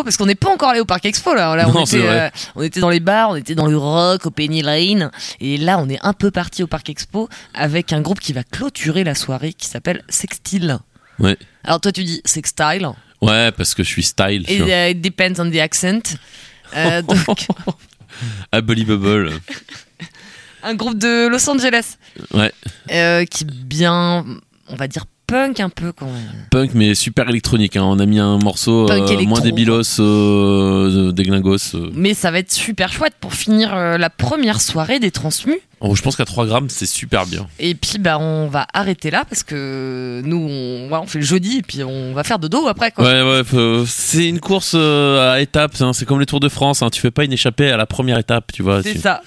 Expo 0.00 0.04
parce 0.04 0.16
qu'on 0.16 0.26
n'est 0.26 0.34
pas 0.34 0.50
encore 0.50 0.70
allé 0.70 0.80
au 0.80 0.84
Parc 0.84 1.04
Expo 1.06 1.34
là. 1.34 1.54
Là, 1.56 1.68
on, 1.68 1.72
Non, 1.72 1.86
c'est 1.86 1.98
était, 1.98 2.06
vrai. 2.06 2.20
euh, 2.26 2.30
on 2.56 2.62
était 2.62 2.80
dans 2.80 2.90
les 2.90 3.00
bars, 3.00 3.30
on 3.30 3.36
était 3.36 3.54
dans 3.54 3.66
le 3.66 3.76
rock, 3.76 4.26
au 4.26 4.30
Penny 4.30 4.62
Lane, 4.62 5.10
et 5.40 5.56
là 5.58 5.78
on 5.78 5.88
est 5.88 5.98
un 6.02 6.12
peu 6.12 6.30
parti 6.30 6.62
au 6.62 6.66
Parc 6.66 6.88
Expo 6.88 7.28
avec 7.54 7.92
un 7.92 8.00
groupe 8.00 8.20
qui 8.20 8.32
va 8.32 8.42
clôturer 8.44 9.04
la 9.04 9.14
soirée 9.14 9.52
qui 9.52 9.66
s'appelle 9.68 10.02
Sextile. 10.08 10.78
Ouais. 11.18 11.36
Alors 11.64 11.80
toi 11.80 11.92
tu 11.92 12.04
dis 12.04 12.20
Sextile 12.24 12.88
Ouais, 13.20 13.52
parce 13.52 13.74
que 13.74 13.82
je 13.82 13.88
suis 13.88 14.02
style. 14.02 14.44
et 14.48 14.60
euh, 14.72 14.88
it 14.90 15.00
depends 15.00 15.38
on 15.38 15.50
the 15.50 15.56
accent. 15.56 16.00
Euh, 16.76 17.02
donc 17.26 17.26
Unbelievable. 18.52 19.32
un 20.62 20.74
groupe 20.74 20.98
de 20.98 21.28
Los 21.28 21.48
Angeles 21.48 21.96
Ouais. 22.32 22.52
euh, 22.90 23.24
qui 23.24 23.44
est 23.44 23.50
bien, 23.50 24.24
on 24.68 24.76
va 24.76 24.88
dire 24.88 25.04
punk 25.30 25.60
un 25.60 25.68
peu 25.68 25.92
quand 25.92 26.06
même. 26.06 26.14
Punk, 26.50 26.70
mais 26.74 26.94
super 26.94 27.28
électronique. 27.28 27.76
hein. 27.76 27.84
On 27.84 27.98
a 27.98 28.06
mis 28.06 28.18
un 28.18 28.38
morceau 28.38 28.90
euh, 28.90 29.22
moins 29.26 29.40
débilos, 29.40 30.00
euh, 30.00 31.12
déglingos. 31.12 31.74
euh. 31.74 31.90
Mais 31.94 32.14
ça 32.14 32.30
va 32.30 32.38
être 32.40 32.52
super 32.52 32.92
chouette 32.92 33.14
pour 33.20 33.34
finir 33.34 33.74
euh, 33.74 33.98
la 33.98 34.10
première 34.10 34.60
soirée 34.60 34.98
des 34.98 35.10
Transmus. 35.10 35.58
Oh, 35.82 35.94
je 35.94 36.02
pense 36.02 36.14
qu'à 36.16 36.26
3 36.26 36.44
grammes, 36.46 36.68
c'est 36.68 36.84
super 36.84 37.24
bien. 37.24 37.46
Et 37.58 37.74
puis 37.74 37.98
bah 37.98 38.18
on 38.18 38.48
va 38.48 38.66
arrêter 38.74 39.10
là 39.10 39.24
parce 39.26 39.42
que 39.42 40.20
nous 40.26 40.36
on, 40.36 40.90
ouais, 40.92 40.98
on 41.02 41.06
fait 41.06 41.20
le 41.20 41.24
jeudi 41.24 41.58
et 41.58 41.62
puis 41.62 41.82
on 41.82 42.12
va 42.12 42.22
faire 42.22 42.38
de 42.38 42.48
dos 42.48 42.68
après 42.68 42.90
quoi. 42.90 43.04
Ouais, 43.04 43.22
ouais, 43.22 43.84
c'est 43.86 44.28
une 44.28 44.40
course 44.40 44.72
euh, 44.74 45.32
à 45.32 45.40
étapes. 45.40 45.80
hein. 45.80 45.92
C'est 45.94 46.04
comme 46.04 46.20
les 46.20 46.26
Tours 46.26 46.40
de 46.40 46.50
France. 46.50 46.82
hein. 46.82 46.90
Tu 46.90 47.00
fais 47.00 47.10
pas 47.10 47.24
une 47.24 47.32
échappée 47.32 47.70
à 47.70 47.78
la 47.78 47.86
première 47.86 48.18
étape, 48.18 48.52
tu 48.52 48.62
vois. 48.62 48.82
C'est 48.82 48.92
Tu- 48.92 48.98
ça. 49.00 49.22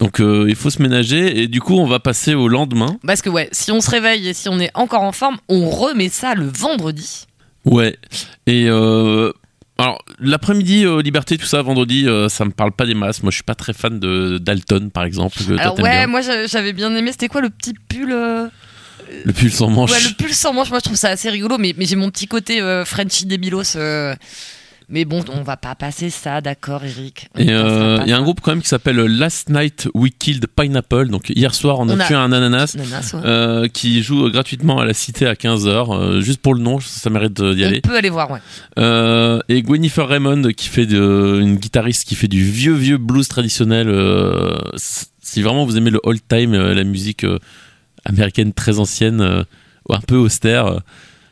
Donc 0.00 0.18
euh, 0.20 0.46
il 0.48 0.56
faut 0.56 0.70
se 0.70 0.80
ménager 0.82 1.42
et 1.42 1.46
du 1.46 1.60
coup 1.60 1.76
on 1.78 1.86
va 1.86 2.00
passer 2.00 2.34
au 2.34 2.48
lendemain. 2.48 2.96
Parce 3.06 3.20
que 3.22 3.28
ouais, 3.30 3.48
si 3.52 3.70
on 3.70 3.80
se 3.82 3.90
réveille 3.90 4.26
et 4.28 4.32
si 4.34 4.48
on 4.48 4.58
est 4.58 4.70
encore 4.74 5.02
en 5.02 5.12
forme, 5.12 5.36
on 5.48 5.68
remet 5.68 6.08
ça 6.08 6.34
le 6.34 6.46
vendredi. 6.46 7.26
Ouais. 7.66 7.98
Et 8.46 8.64
euh, 8.68 9.30
alors 9.76 10.02
l'après-midi 10.18 10.86
euh, 10.86 11.02
Liberté 11.02 11.36
tout 11.36 11.44
ça 11.46 11.60
vendredi 11.60 12.08
euh, 12.08 12.30
ça 12.30 12.46
me 12.46 12.50
parle 12.50 12.72
pas 12.72 12.86
des 12.86 12.94
masses. 12.94 13.22
Moi 13.22 13.30
je 13.30 13.36
suis 13.36 13.44
pas 13.44 13.54
très 13.54 13.74
fan 13.74 14.00
de 14.00 14.38
Dalton 14.38 14.88
par 14.90 15.04
exemple. 15.04 15.36
que 15.38 15.44
toi, 15.52 15.60
Alors 15.60 15.74
t'aimes 15.74 15.84
ouais, 15.84 15.90
bien. 15.98 16.06
moi 16.06 16.22
j'a- 16.22 16.46
j'avais 16.46 16.72
bien 16.72 16.94
aimé. 16.96 17.12
C'était 17.12 17.28
quoi 17.28 17.42
le 17.42 17.50
petit 17.50 17.74
pull 17.74 18.10
euh, 18.10 18.48
le 19.26 19.32
pull 19.34 19.52
sans 19.52 19.68
manche. 19.68 19.90
Ouais, 19.92 19.98
le 20.00 20.14
pull 20.16 20.32
sans 20.32 20.54
manche. 20.54 20.70
Moi 20.70 20.78
je 20.78 20.84
trouve 20.84 20.96
ça 20.96 21.10
assez 21.10 21.28
rigolo, 21.28 21.58
mais, 21.58 21.74
mais 21.76 21.84
j'ai 21.84 21.96
mon 21.96 22.08
petit 22.10 22.26
côté 22.26 22.60
Frenchy 22.86 23.26
débilos. 23.26 23.76
Euh, 24.90 24.92
Mais 24.92 25.04
bon, 25.04 25.24
on 25.32 25.42
va 25.42 25.56
pas 25.56 25.74
passer 25.74 26.10
ça, 26.10 26.40
d'accord, 26.40 26.84
Eric. 26.84 27.28
On 27.36 27.40
Et 27.40 27.46
passera 27.46 27.62
euh, 27.64 27.98
il 28.04 28.10
y 28.10 28.12
a 28.12 28.16
un 28.18 28.22
groupe 28.22 28.40
quand 28.42 28.50
même 28.52 28.62
qui 28.62 28.68
s'appelle 28.68 28.96
Last 28.96 29.48
Night 29.48 29.88
We 29.94 30.10
Killed 30.18 30.46
Pineapple. 30.48 31.08
Donc 31.08 31.30
hier 31.30 31.54
soir 31.54 31.78
on 31.78 31.88
a, 31.88 31.94
On 31.94 32.00
a- 32.00 32.06
tué 32.06 32.14
un 32.16 32.32
ananas. 32.32 32.74
Nanas, 32.76 33.12
ouais. 33.14 33.20
euh, 33.24 33.68
qui 33.68 34.02
joue 34.02 34.30
gratuitement 34.30 34.78
à 34.80 34.84
la 34.84 34.92
cité 34.94 35.26
à 35.26 35.34
15h, 35.34 36.20
juste 36.20 36.40
pour 36.42 36.54
le 36.54 36.60
nom, 36.60 36.80
ça 36.80 37.08
mérite 37.10 37.40
d'y 37.40 37.64
aller. 37.64 37.80
On 37.84 37.88
peut 37.88 37.96
aller 37.96 38.10
voir, 38.10 38.30
ouais. 38.30 38.40
Euh, 38.78 39.40
et 39.48 39.62
Gwenifer 39.62 40.02
Raymond 40.06 40.42
qui 40.56 40.68
fait 40.68 40.86
de, 40.86 41.38
une 41.40 41.56
guitariste 41.56 42.06
qui 42.08 42.14
fait 42.14 42.28
du 42.28 42.42
vieux 42.44 42.74
vieux 42.74 42.98
blues 42.98 43.28
traditionnel. 43.28 43.88
euh, 43.88 44.56
si 44.76 45.42
vraiment 45.42 45.64
vous 45.64 45.76
aimez 45.76 45.90
le 45.90 46.00
old 46.02 46.20
time, 46.28 46.54
euh, 46.54 46.74
la 46.74 46.82
musique 46.82 47.22
euh, 47.24 47.38
américaine 48.04 48.52
très 48.52 48.78
ancienne, 48.80 49.20
euh, 49.20 49.44
un 49.88 50.00
peu 50.00 50.16
austère, 50.16 50.66
euh, 50.66 50.78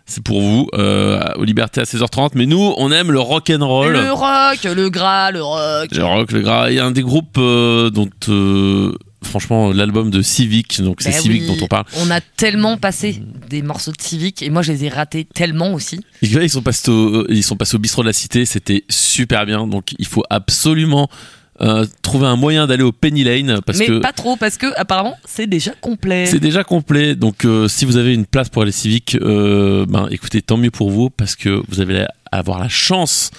c'est 0.09 0.23
pour 0.23 0.41
vous. 0.41 0.69
Euh, 0.75 1.23
aux 1.37 1.45
Libertés 1.45 1.81
à 1.81 1.85
16h30. 1.85 2.31
Mais 2.35 2.47
nous, 2.47 2.75
on 2.77 2.91
aime 2.91 3.13
le 3.13 3.21
rock 3.21 3.51
and 3.51 3.65
roll. 3.65 3.93
Le 3.93 4.11
rock, 4.11 4.65
le 4.65 4.89
gras, 4.89 5.31
le 5.31 5.43
rock. 5.43 5.89
Le 5.93 6.05
rock, 6.05 6.33
le 6.33 6.41
gras. 6.41 6.71
Il 6.71 6.77
y 6.77 6.81
a 6.81 6.87
un 6.87 6.91
des 6.91 7.03
groupes 7.03 7.37
euh, 7.37 7.91
dont, 7.91 8.09
euh, 8.29 8.93
franchement, 9.23 9.71
l'album 9.71 10.11
de 10.11 10.23
Civic, 10.23 10.81
donc 10.81 11.03
c'est 11.03 11.11
Ben 11.11 11.21
Civic 11.21 11.43
oui, 11.43 11.47
dont 11.47 11.63
on 11.63 11.69
parle. 11.69 11.85
On 11.99 12.11
a 12.11 12.21
tellement 12.21 12.79
passé 12.79 13.23
des 13.51 13.61
morceaux 13.61 13.93
de 13.93 14.01
Civic 14.01 14.43
et 14.43 14.49
moi 14.51 14.63
je 14.63 14.73
les 14.73 14.87
ai 14.87 14.89
ratés 14.89 15.25
tellement 15.25 15.75
aussi. 15.75 16.01
Et 16.23 16.29
là, 16.29 16.43
ils 16.43 16.51
sont 16.51 16.63
passés 16.63 16.91
au, 16.91 17.29
ils 17.29 17.45
sont 17.45 17.57
passés 17.57 17.77
au 17.77 17.79
bistrot 17.79 18.03
de 18.03 18.09
la 18.09 18.15
cité, 18.15 18.47
c'était 18.47 18.85
super 18.89 19.45
bien. 19.45 19.67
Donc 19.67 19.95
il 19.99 20.07
faut 20.07 20.25
absolument 20.31 21.09
euh, 21.61 21.87
trouver 22.03 22.27
un 22.27 22.37
moyen 22.37 22.69
d'aller 22.69 22.85
au 22.85 22.93
Penny 22.93 23.25
Lane 23.25 23.61
parce 23.67 23.79
mais 23.79 23.87
que 23.87 23.99
pas 23.99 24.13
trop 24.13 24.37
parce 24.37 24.57
que 24.57 24.67
apparemment 24.79 25.17
c'est 25.25 25.49
déjà 25.49 25.73
complet. 25.73 26.27
c'est 26.27 26.39
déjà 26.39 26.63
complet. 26.63 27.17
Donc 27.17 27.45
euh, 27.45 27.67
si 27.67 27.85
vous 27.85 27.97
avez 27.97 28.15
une 28.15 28.27
place 28.27 28.49
pour 28.49 28.63
aller 28.63 28.71
civique, 28.71 29.17
euh, 29.21 29.85
ben 29.87 30.07
écoutez, 30.11 30.41
tant 30.41 30.57
mieux 30.57 30.71
pour 30.71 30.91
vous 30.91 31.11
parce 31.11 31.35
que 31.35 31.61
vous 31.69 31.81
allez 31.81 32.07
avoir 32.31 32.61
la 32.61 32.69
chance 32.69 33.31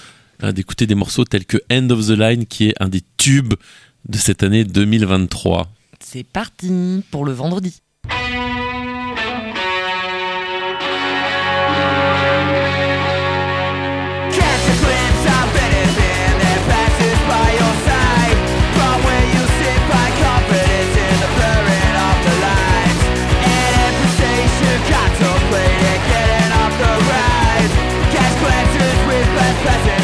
d'écouter 0.41 0.85
des 0.85 0.95
morceaux 0.95 1.25
tels 1.25 1.45
que 1.45 1.57
End 1.71 1.89
of 1.89 2.07
the 2.07 2.11
Line 2.11 2.45
qui 2.45 2.69
est 2.69 2.73
un 2.79 2.89
des 2.89 3.01
tubes 3.17 3.53
de 4.07 4.17
cette 4.17 4.43
année 4.43 4.63
2023. 4.63 5.69
C'est 5.99 6.23
parti 6.23 7.03
pour 7.11 7.25
le 7.25 7.33
vendredi. 7.33 7.81
present 29.61 29.98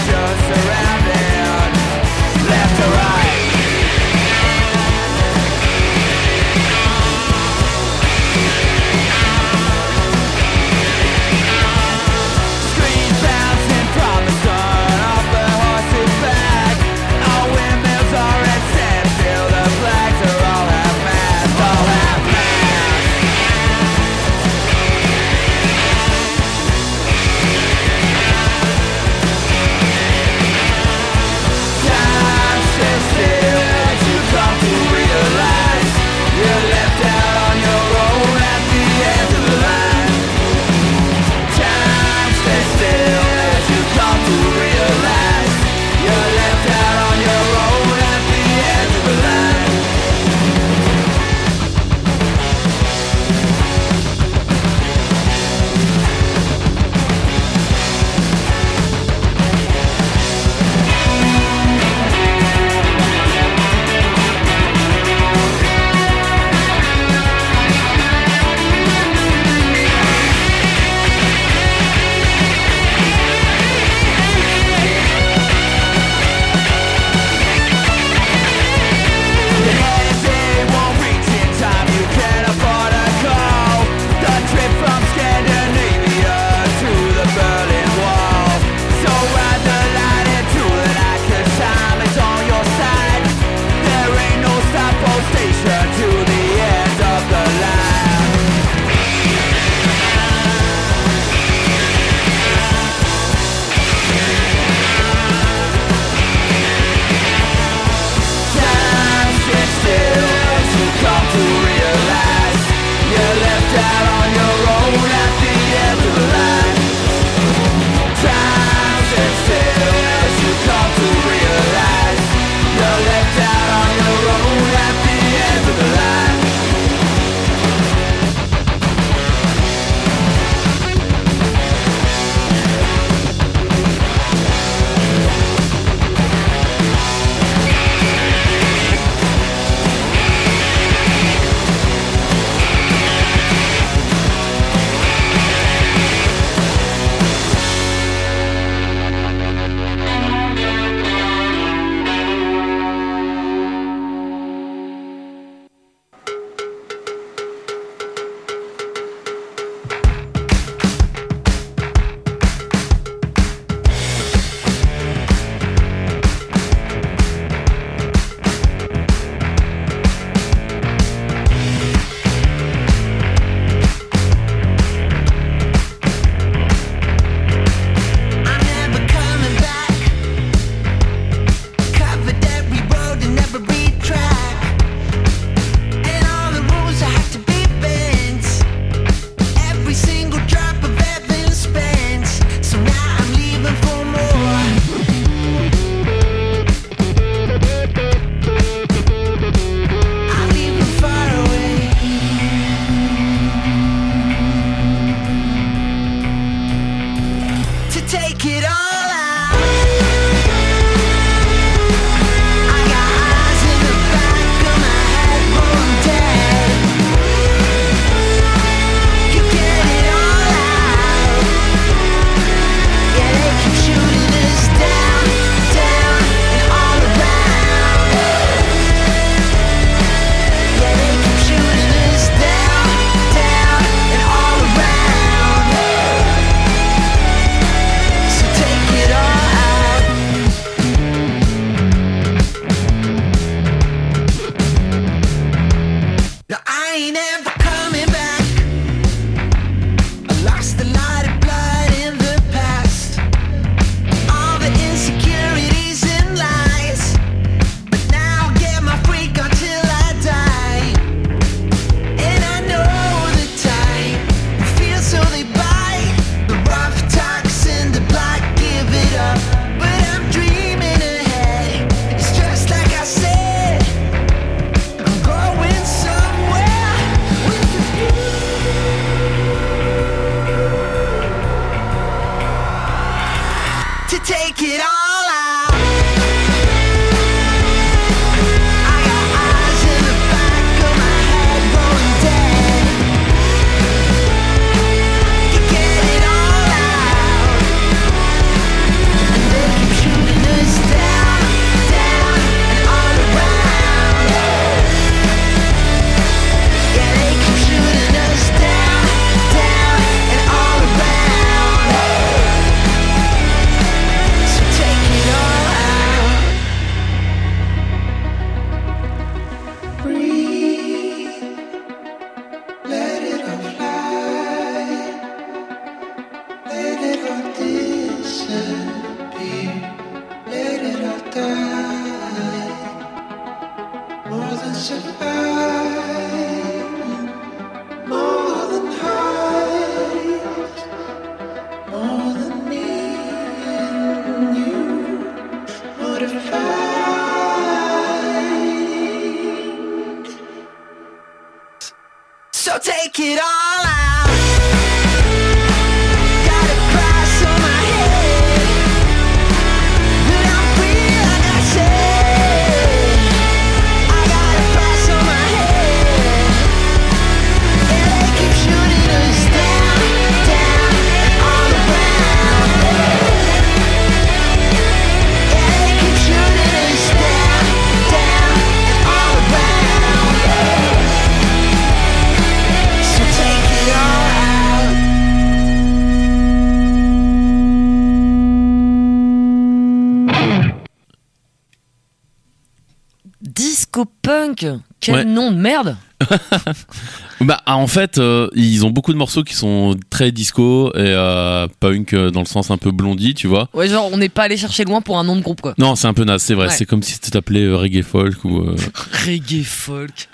Bah, 397.41 397.61
ah, 397.65 397.77
en 397.77 397.87
fait, 397.87 398.17
euh, 398.17 398.47
ils 398.55 398.85
ont 398.85 398.91
beaucoup 398.91 399.11
de 399.11 399.17
morceaux 399.17 399.43
qui 399.43 399.55
sont 399.55 399.95
très 400.09 400.31
disco 400.31 400.89
et 400.95 400.99
euh, 400.99 401.67
punk 401.79 402.13
euh, 402.13 402.31
dans 402.31 402.39
le 402.39 402.45
sens 402.45 402.71
un 402.71 402.77
peu 402.77 402.91
blondie, 402.91 403.33
tu 403.33 403.47
vois. 403.47 403.67
Ouais, 403.73 403.89
genre, 403.89 404.09
on 404.11 404.17
n'est 404.17 404.29
pas 404.29 404.43
allé 404.43 404.55
chercher 404.55 404.85
loin 404.85 405.01
pour 405.01 405.19
un 405.19 405.25
nom 405.25 405.35
de 405.35 405.41
groupe, 405.41 405.59
quoi. 405.59 405.73
Non, 405.77 405.95
c'est 405.95 406.07
un 406.07 406.13
peu 406.13 406.23
naze, 406.23 406.41
c'est 406.41 406.53
vrai. 406.53 406.67
Ouais. 406.67 406.73
C'est 406.73 406.85
comme 406.85 407.03
si 407.03 407.19
tu 407.19 407.31
t'appelais 407.31 407.67
reggae 407.67 408.03
folk 408.03 408.43
ou. 408.45 408.61
Reggae 409.25 409.63
folk. 409.63 410.29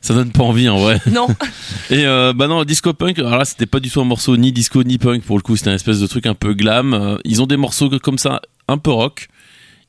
ça 0.00 0.14
donne 0.14 0.32
pas 0.32 0.44
envie 0.44 0.68
en 0.68 0.78
vrai. 0.78 0.98
Non, 1.12 1.28
Et 1.90 2.04
bah 2.34 2.48
non, 2.48 2.64
disco 2.64 2.94
punk, 2.94 3.18
alors 3.18 3.36
là 3.36 3.44
c'était 3.44 3.66
pas 3.66 3.80
du 3.80 3.90
tout 3.90 4.00
un 4.00 4.04
morceau 4.04 4.36
ni 4.36 4.50
disco 4.50 4.82
ni 4.82 4.96
punk 4.96 5.22
pour 5.22 5.36
le 5.36 5.42
coup, 5.42 5.56
c'était 5.56 5.70
un 5.70 5.74
espèce 5.74 6.00
de 6.00 6.06
truc 6.06 6.26
un 6.26 6.34
peu 6.34 6.54
glam. 6.54 7.18
Ils 7.24 7.42
ont 7.42 7.46
des 7.46 7.58
morceaux 7.58 7.90
comme 8.00 8.18
ça 8.18 8.40
un 8.66 8.78
peu 8.78 8.90
rock, 8.90 9.28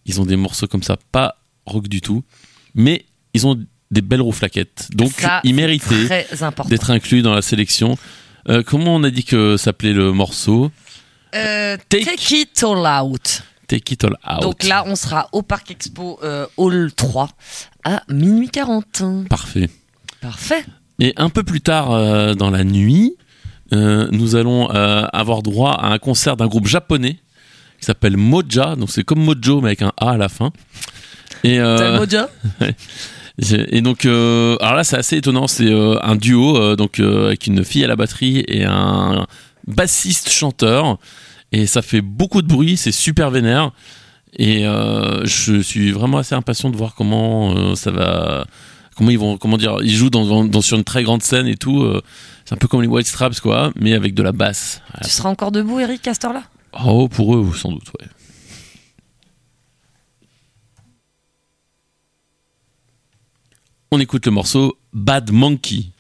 ils 0.05 0.19
ont 0.19 0.25
des 0.25 0.36
morceaux 0.36 0.67
comme 0.67 0.83
ça 0.83 0.97
pas 1.13 1.36
rock 1.65 1.88
du 1.88 2.01
tout, 2.01 2.23
mais 2.75 3.05
ils 3.33 3.47
ont 3.47 3.57
des 3.91 4.01
belles 4.01 4.21
rouflaquettes. 4.21 4.89
Donc 4.93 5.11
Ça, 5.11 5.41
très 6.25 6.43
important. 6.43 6.69
d'être 6.69 6.89
inclus 6.91 7.21
dans 7.21 7.33
la 7.33 7.41
sélection. 7.41 7.97
Euh, 8.49 8.63
comment 8.65 8.95
on 8.95 9.03
a 9.03 9.09
dit 9.09 9.23
que 9.23 9.57
s'appelait 9.57 9.93
le 9.93 10.11
morceau? 10.11 10.71
Euh, 11.36 11.77
Take- 11.89 12.05
take, 12.05 12.36
it 12.41 12.63
all 12.63 12.86
out. 13.03 13.41
Take 13.67 13.93
It 13.93 14.03
All 14.03 14.15
Out. 14.31 14.41
Donc 14.43 14.63
là, 14.63 14.83
on 14.86 14.95
sera 14.95 15.27
au 15.31 15.41
Parc 15.41 15.71
Expo 15.71 16.19
euh, 16.23 16.45
Hall 16.55 16.91
3 16.95 17.29
à 17.83 18.03
minuit 18.09 18.49
40. 18.49 19.27
Parfait. 19.27 19.69
Parfait. 20.21 20.63
Et 20.99 21.13
un 21.17 21.29
peu 21.29 21.41
plus 21.41 21.61
tard 21.61 21.91
euh, 21.91 22.36
dans 22.36 22.51
la 22.51 22.63
nuit, 22.63 23.15
nous 23.71 24.36
allons 24.36 24.67
avoir 24.67 25.41
droit 25.41 25.71
à 25.73 25.88
un 25.88 25.97
concert 25.97 26.38
d'un 26.38 26.47
groupe 26.47 26.67
japonais 26.67 27.17
qui 27.79 27.86
s'appelle 27.86 28.15
Moja. 28.17 28.75
Donc 28.75 28.91
c'est 28.91 29.03
comme 29.03 29.19
Mojo 29.19 29.59
mais 29.61 29.69
avec 29.69 29.81
un 29.81 29.91
A 29.97 30.11
à 30.11 30.17
la 30.17 30.29
fin. 30.29 30.51
Et, 31.43 31.59
Moja? 31.59 32.29
et 33.38 33.81
donc, 33.81 34.05
euh, 34.05 34.55
alors 34.61 34.75
là 34.75 34.83
c'est 34.83 34.97
assez 34.97 35.17
étonnant. 35.17 35.47
C'est 35.47 35.69
euh, 35.69 35.97
un 36.01 36.15
duo 36.15 36.57
euh, 36.57 36.75
donc 36.75 36.99
avec 36.99 37.47
une 37.47 37.63
fille 37.65 37.83
à 37.83 37.88
la 37.88 37.95
batterie 37.95 38.43
et 38.47 38.63
un 38.65 39.25
bassiste 39.67 40.29
chanteur. 40.29 40.97
Et 41.51 41.67
ça 41.67 41.81
fait 41.81 42.01
beaucoup 42.01 42.41
de 42.41 42.47
bruit. 42.47 42.77
C'est 42.77 42.91
super 42.91 43.29
vénère. 43.31 43.71
Et 44.38 44.63
je 44.63 45.61
suis 45.61 45.91
vraiment 45.91 46.17
assez 46.17 46.36
impatient 46.36 46.69
de 46.69 46.75
voir 46.75 46.93
comment 46.95 47.75
ça 47.75 47.91
va. 47.91 48.45
Comment 48.97 49.09
ils 49.11 49.19
vont, 49.19 49.38
comment 49.38 49.57
dire, 49.57 49.77
ils 49.83 49.93
jouent 49.93 50.09
dans, 50.09 50.25
dans- 50.25 50.45
dans- 50.45 50.61
sur 50.61 50.77
une 50.77 50.83
très 50.86 51.03
grande 51.03 51.21
scène 51.21 51.47
et 51.47 51.55
tout. 51.57 51.86
c'est 52.45 52.53
un 52.53 52.57
peu 52.57 52.67
comme 52.67 52.81
les 52.81 52.88
White 52.88 53.07
Straps, 53.07 53.39
quoi, 53.41 53.71
mais 53.75 53.93
avec 53.93 54.13
de 54.13 54.23
la 54.23 54.31
basse. 54.31 54.81
Voilà. 54.91 55.05
Tu 55.05 55.11
seras 55.11 55.29
encore 55.29 55.51
debout, 55.51 55.79
Eric, 55.81 56.07
à 56.07 56.13
cette 56.13 56.23
heure-là? 56.25 56.43
Oh, 56.86 57.07
pour 57.09 57.36
eux, 57.36 57.45
sans 57.57 57.71
doute, 57.71 57.88
ouais. 57.99 58.07
On 63.96 64.00
écoute 64.02 64.26
le 64.26 64.34
morceau 64.34 64.78
Bad 64.91 65.32
Monkey. 65.32 65.95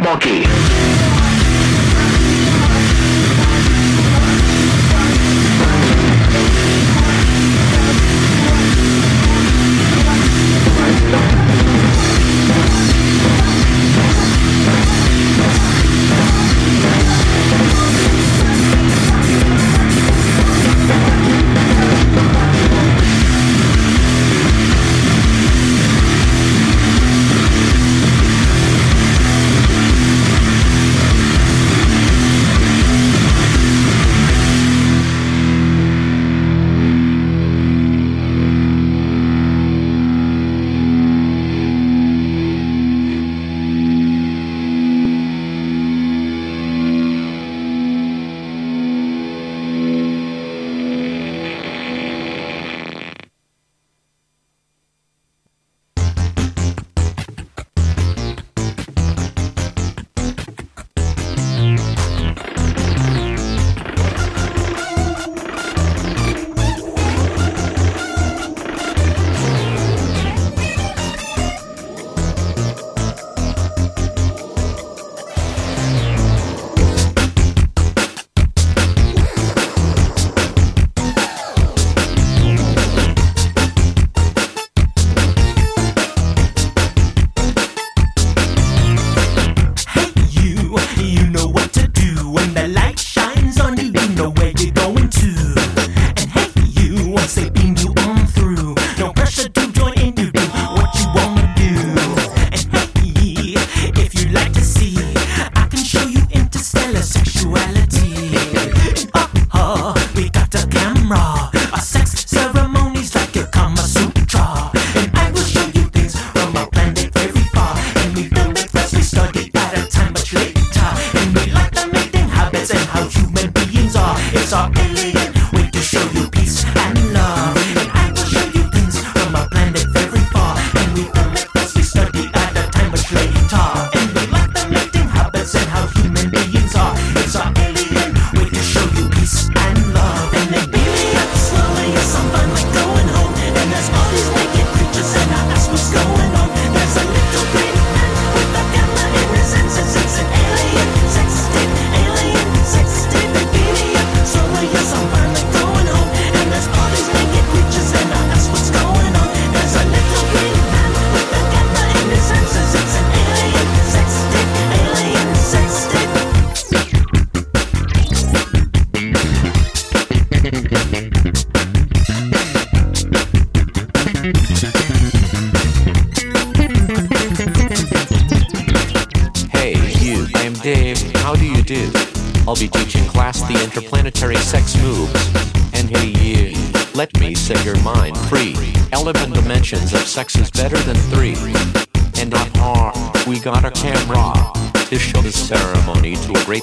Monkey. 0.00 0.99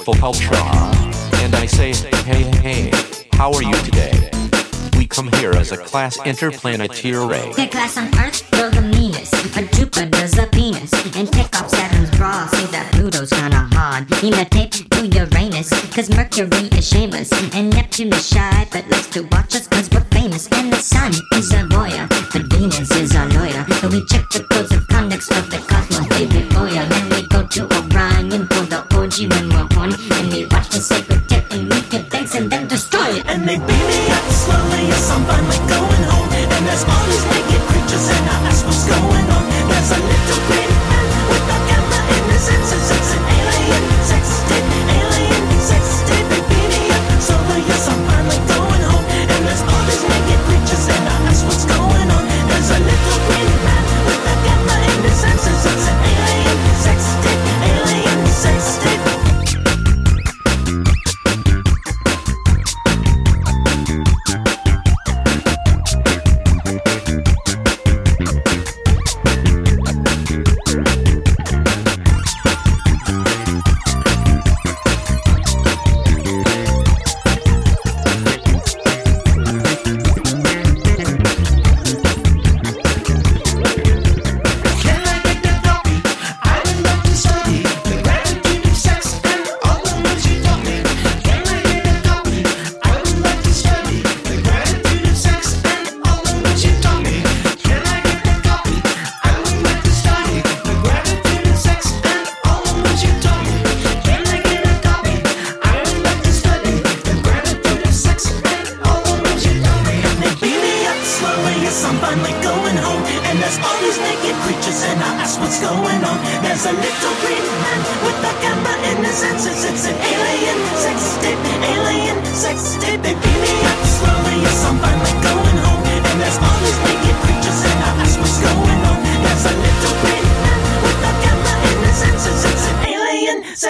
People 0.08 0.32
Culture. 0.32 0.54
And 1.44 1.54
I 1.54 1.66
say, 1.66 1.92
hey, 2.24 2.44
hey, 2.62 2.90
how 3.32 3.52
are 3.52 3.62
you 3.62 3.74
today? 3.82 4.30
We 4.96 5.06
come 5.06 5.30
here 5.32 5.50
as 5.50 5.70
a 5.70 5.76
class 5.76 6.18
interplanetary 6.24 7.26
race. 7.26 7.56
The 7.56 7.66
class 7.66 7.98
on 7.98 8.06
Earth, 8.18 8.50
build 8.50 8.72
the 8.72 8.80
meanest. 8.80 9.32
But 9.54 9.70
Jupiter's 9.72 10.38
a 10.38 10.46
penis. 10.46 10.92
And 11.14 11.30
pick 11.30 11.54
off 11.60 11.68
Saturn's 11.68 12.10
bra. 12.16 12.46
Say 12.46 12.64
that 12.72 12.90
Pluto's 12.92 13.30
kinda 13.30 13.68
hard. 13.72 14.08
Heat 14.14 14.34
the 14.34 14.46
tape 14.46 14.70
to 14.72 15.06
Uranus. 15.06 15.68
Cause 15.94 16.08
Mercury 16.08 16.68
is 16.72 16.88
shameless. 16.88 17.30
And 17.54 17.68
Neptune 17.68 18.12
is 18.14 18.26
shy. 18.26 18.66
But 18.72 18.88
likes 18.88 19.08
to 19.08 19.28
watch 19.32 19.54
us 19.56 19.68
cause 19.68 19.90
we're 19.90 20.08
famous. 20.12 20.48
And 20.52 20.72
the 20.72 20.78
sun 20.78 21.12
is 21.34 21.52
a 21.52 21.64
voyeur. 21.68 22.08
But 22.32 22.50
Venus 22.56 22.90
is 22.92 23.14
our 23.14 23.28
lawyer. 23.28 23.66
So 23.80 23.88
we 23.88 24.02
check 24.06 24.24
the 24.30 24.47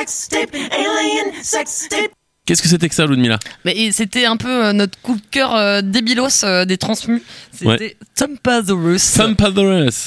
sex 0.08 0.28
tape, 0.28 0.54
alien 0.72 1.32
sex 1.42 1.88
tape. 1.88 2.10
Qu'est-ce 2.46 2.62
que 2.62 2.68
c'était 2.68 2.88
que 2.88 2.94
ça, 2.94 3.04
Ludmilla 3.04 3.38
Mais 3.66 3.92
c'était 3.92 4.24
un 4.24 4.38
peu 4.38 4.64
euh, 4.66 4.72
notre 4.72 4.98
coup 5.02 5.16
de 5.16 5.22
cœur 5.30 5.54
euh, 5.54 5.82
débilos 5.82 6.44
euh, 6.44 6.64
des 6.64 6.78
transmus. 6.78 7.22
C'était 7.52 7.68
Ouais. 7.68 7.96
Sampathorus. 8.14 9.02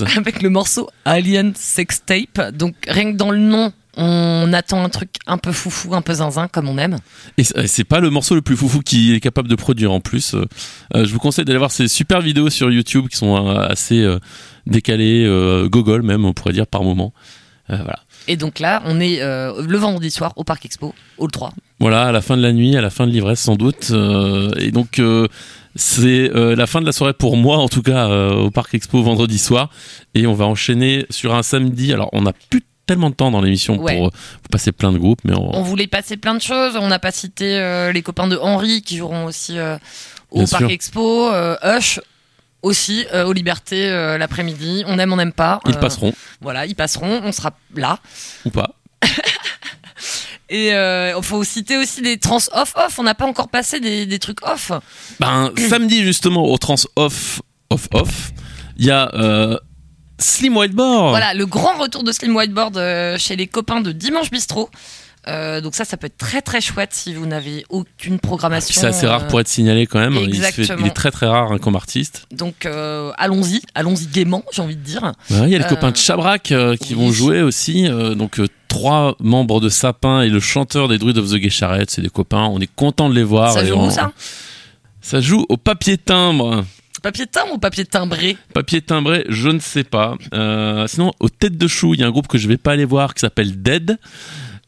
avec 0.18 0.42
le 0.42 0.50
morceau 0.50 0.90
Alien 1.06 1.54
Sex 1.56 2.02
Tape. 2.04 2.56
Donc 2.56 2.74
rien 2.88 3.12
que 3.12 3.18
dans 3.18 3.30
le 3.30 3.38
nom, 3.38 3.72
on 3.96 4.52
attend 4.54 4.84
un 4.84 4.90
truc 4.90 5.10
un 5.28 5.38
peu 5.38 5.52
foufou, 5.52 5.94
un 5.94 6.02
peu 6.02 6.16
zinzin 6.16 6.48
comme 6.48 6.68
on 6.68 6.80
aime. 6.80 6.98
Et 7.38 7.44
c'est 7.44 7.84
pas 7.84 8.00
le 8.00 8.10
morceau 8.10 8.34
le 8.34 8.42
plus 8.42 8.58
foufou 8.58 8.80
qu'il 8.80 9.14
est 9.14 9.20
capable 9.20 9.48
de 9.48 9.56
produire 9.56 9.92
en 9.92 10.00
plus. 10.00 10.34
Euh, 10.34 11.06
je 11.06 11.14
vous 11.14 11.20
conseille 11.20 11.46
d'aller 11.46 11.60
voir 11.60 11.72
ces 11.72 11.88
super 11.88 12.22
vidéos 12.22 12.50
sur 12.50 12.72
YouTube 12.72 13.08
qui 13.08 13.18
sont 13.18 13.48
assez 13.50 14.04
décalées, 14.66 15.28
gogol 15.70 16.02
même, 16.02 16.26
on 16.26 16.34
pourrait 16.34 16.54
dire 16.54 16.66
par 16.66 16.82
moment. 16.84 17.14
Voilà. 17.68 18.00
Et 18.28 18.38
donc 18.38 18.60
là, 18.60 18.82
on 18.86 19.00
est 19.00 19.22
euh, 19.22 19.62
le 19.68 19.78
vendredi 19.78 20.12
soir 20.12 20.34
au 20.36 20.44
Parc 20.44 20.66
Expo, 20.66 20.94
Hall 21.18 21.32
3. 21.32 21.52
Voilà, 21.80 22.08
à 22.08 22.12
la 22.12 22.22
fin 22.22 22.38
de 22.38 22.42
la 22.42 22.54
nuit, 22.54 22.76
à 22.78 22.82
la 22.82 22.90
fin 22.90 23.08
de 23.08 23.12
l'ivresse 23.12 23.40
sans 23.40 23.56
doute. 23.56 23.88
euh, 23.92 24.52
et 24.60 24.72
donc, 24.72 25.00
euh, 25.00 25.28
c'est 25.76 26.30
la 26.34 26.68
fin 26.68 26.82
de 26.82 26.86
la 26.86 26.92
soirée 26.92 27.14
pour 27.14 27.38
moi, 27.38 27.58
en 27.58 27.68
tout 27.70 27.82
cas, 27.82 28.08
au 28.10 28.52
Parc 28.52 28.74
Expo 28.76 29.02
vendredi 29.02 29.38
soir. 29.38 29.70
Et 30.14 30.28
on 30.28 30.34
va 30.34 30.46
enchaîner 30.46 31.06
sur 31.10 31.34
un 31.34 31.44
samedi. 31.44 31.94
Alors, 31.94 32.10
on 32.14 32.22
n'a 32.24 32.34
plus 32.50 32.62
tellement 32.86 33.10
de 33.10 33.16
temps 33.16 33.32
dans 33.32 33.42
l'émission 33.42 33.78
Ouais. 33.80 33.96
pour, 33.98 34.12
pour 34.12 34.50
passer 34.52 34.72
plein 34.74 34.92
de 34.92 34.98
groupes, 34.98 35.22
mais 35.24 35.34
on, 35.34 35.56
On 35.56 35.62
voulait 35.64 35.88
passer 35.88 36.18
plein 36.18 36.36
de 36.36 36.42
choses. 36.42 36.76
On 36.76 36.90
n'a 36.90 37.00
pas 37.00 37.12
cité 37.12 37.90
les 37.94 38.02
copains 38.02 38.28
de 38.28 38.36
Henri 38.38 38.82
qui 38.82 38.98
joueront 38.98 39.26
aussi 39.26 39.54
au 40.30 40.40
Bien 40.40 40.48
Parc 40.48 40.62
sûr. 40.64 40.70
Expo. 40.70 41.32
euh, 41.32 41.56
Hush 41.64 42.00
aussi 42.62 43.06
euh, 43.14 43.26
aux 43.26 43.34
Libertés 43.34 43.90
euh, 43.90 44.18
l'après-midi. 44.18 44.84
On 44.88 45.00
aime, 45.00 45.14
on 45.14 45.18
n'aime 45.18 45.34
pas. 45.34 45.60
ils 45.66 45.76
Euh, 45.76 45.80
passeront 45.80 46.14
Voilà, 46.42 46.66
ils 46.66 46.76
passeront. 46.76 47.22
On 47.24 47.32
sera 47.32 47.52
là. 47.76 48.00
ou 48.46 48.50
pas. 48.50 48.72
Et 50.50 50.68
il 50.72 51.24
faut 51.24 51.44
citer 51.46 51.78
aussi 51.78 52.02
des 52.02 52.18
trans 52.18 52.40
off-off. 52.54 53.00
On 53.00 53.04
n'a 53.04 53.16
pas 53.16 53.26
encore 53.26 53.48
passé 53.48 53.80
des, 53.80 54.06
des 54.06 54.20
trucs 54.20 54.46
off. 54.46 54.72
Ben, 55.20 55.52
samedi, 55.70 56.04
justement, 56.04 56.44
au 56.44 56.58
Trans 56.58 56.76
Off, 56.98 57.42
Off, 57.70 57.88
Off, 57.94 58.32
il 58.78 58.86
y 58.86 58.92
a 58.92 59.10
euh, 59.14 59.58
Slim 60.20 60.58
Whiteboard. 60.58 61.10
Voilà, 61.10 61.34
le 61.34 61.46
grand 61.46 61.78
retour 61.78 62.04
de 62.04 62.12
Slim 62.12 62.36
Whiteboard 62.36 62.78
euh, 62.78 63.18
chez 63.18 63.36
les 63.36 63.48
copains 63.48 63.82
de 63.82 63.92
Dimanche 63.92 64.30
Bistrot. 64.30 64.70
Euh, 65.28 65.62
donc 65.62 65.76
ça, 65.76 65.86
ça 65.86 65.98
peut 65.98 66.08
être 66.08 66.18
très 66.18 66.42
très 66.42 66.62
chouette 66.62 66.94
si 66.94 67.14
vous 67.14 67.28
n'avez 67.28 67.64
aucune 67.70 68.20
programmation. 68.20 68.80
C'est 68.82 68.88
assez 68.88 69.06
rare 69.06 69.24
euh, 69.24 69.28
pour 69.28 69.40
être 69.40 69.48
signalé 69.48 69.86
quand 69.86 70.00
même. 70.00 70.14
Il, 70.16 70.36
se 70.36 70.42
fait- 70.42 70.62
exactement. 70.62 70.80
il 70.86 70.88
est 70.88 70.94
très 70.96 71.12
très 71.12 71.28
rare 71.28 71.52
hein, 71.52 71.58
comme 71.60 71.76
artiste. 71.76 72.26
Donc 72.32 72.66
euh, 72.66 73.12
allons-y, 73.18 73.62
allons-y 73.76 74.08
gaiement, 74.08 74.44
j'ai 74.52 74.62
envie 74.64 74.76
de 74.76 74.82
dire. 74.82 75.04
Ouais, 75.30 75.38
Il 75.44 75.50
y 75.50 75.56
a 75.56 75.60
les 75.60 75.66
Euh, 75.66 75.68
copains 75.68 75.92
de 75.92 75.98
Chabrac 75.98 76.42
qui 76.44 76.56
oui. 76.56 76.94
vont 76.96 77.12
jouer 77.12 77.42
aussi. 77.44 77.88
donc 78.16 78.42
trois 78.68 79.16
membres 79.20 79.60
de 79.60 79.70
Sapin 79.70 80.22
et 80.22 80.30
le 80.30 80.40
chanteur 80.40 80.88
des 80.88 80.98
Druids 80.98 81.20
of 81.20 81.30
the 81.30 81.36
Gay 81.36 81.50
Charrette, 81.50 81.92
c'est 81.92 82.02
des 82.02 82.10
copains. 82.10 82.46
On 82.46 82.60
est 82.60 82.74
content 82.76 83.10
de 83.10 83.14
les 83.16 83.24
voir. 83.24 83.52
ça 83.52 83.64
joue 83.66 83.76
on- 83.76 83.88
où 83.88 83.92
ça? 83.92 84.12
Ça 85.02 85.20
joue 85.20 85.46
au 85.50 85.58
papier 85.58 85.98
timbre. 85.98 86.64
Papier 87.04 87.26
timbre 87.26 87.54
ou 87.54 87.58
papier 87.58 87.84
timbré? 87.86 88.38
Papier 88.54 88.82
timbré, 88.82 89.26
je 89.28 89.50
ne 89.50 89.58
sais 89.60 89.84
pas. 89.84 90.16
Euh, 90.36 90.86
sinon, 90.88 91.12
aux 91.20 91.30
têtes 91.30 91.58
de 91.58 91.68
chou, 91.68 91.96
il 91.96 92.00
y 92.00 92.04
a 92.04 92.08
un 92.08 92.12
groupe 92.12 92.28
que 92.28 92.38
je 92.38 92.48
vais 92.48 92.58
pas 92.58 92.74
aller 92.74 92.86
voir 92.86 93.16
qui 93.16 93.22
s'appelle 93.22 93.60
Dead. 93.62 93.98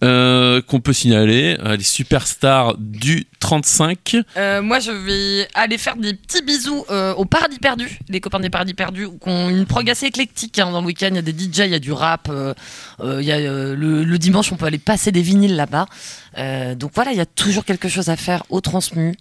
Euh, 0.03 0.61
qu'on 0.61 0.81
peut 0.81 0.91
signaler, 0.91 1.57
euh, 1.63 1.77
les 1.77 1.83
superstars 1.83 2.75
du 2.77 3.25
35. 3.39 4.17
Euh, 4.35 4.61
Moi, 4.61 4.79
je 4.79 4.91
vais 4.91 5.47
aller 5.53 5.77
faire 5.77 5.95
des 5.95 6.13
petits 6.13 6.41
bisous 6.41 6.85
au 7.17 7.25
Paradis 7.25 7.59
Perdu, 7.59 7.99
les 8.09 8.19
copains 8.19 8.39
des 8.39 8.49
Paradis 8.49 8.73
Perdus, 8.73 9.07
qui 9.07 9.29
ont 9.29 9.49
une 9.49 9.65
prog 9.65 9.89
assez 9.89 10.07
éclectique 10.07 10.59
hein, 10.59 10.71
dans 10.71 10.81
le 10.81 10.87
week-end. 10.87 11.07
Il 11.11 11.15
y 11.15 11.19
a 11.19 11.21
des 11.21 11.31
DJ, 11.31 11.59
il 11.59 11.71
y 11.71 11.75
a 11.75 11.79
du 11.79 11.91
rap. 11.91 12.29
y 12.29 13.31
a, 13.31 13.39
le, 13.39 13.75
le 14.03 14.17
dimanche, 14.17 14.51
on 14.51 14.55
peut 14.57 14.65
aller 14.65 14.77
passer 14.77 15.11
des 15.11 15.21
vinyles 15.21 15.55
là-bas. 15.55 15.87
Donc 16.75 16.91
voilà, 16.95 17.11
il 17.11 17.17
y 17.17 17.21
a 17.21 17.25
toujours 17.25 17.65
quelque 17.65 17.87
chose 17.87 18.09
à 18.09 18.17
faire 18.17 18.43
au 18.49 18.61
Transmu. 18.61 19.15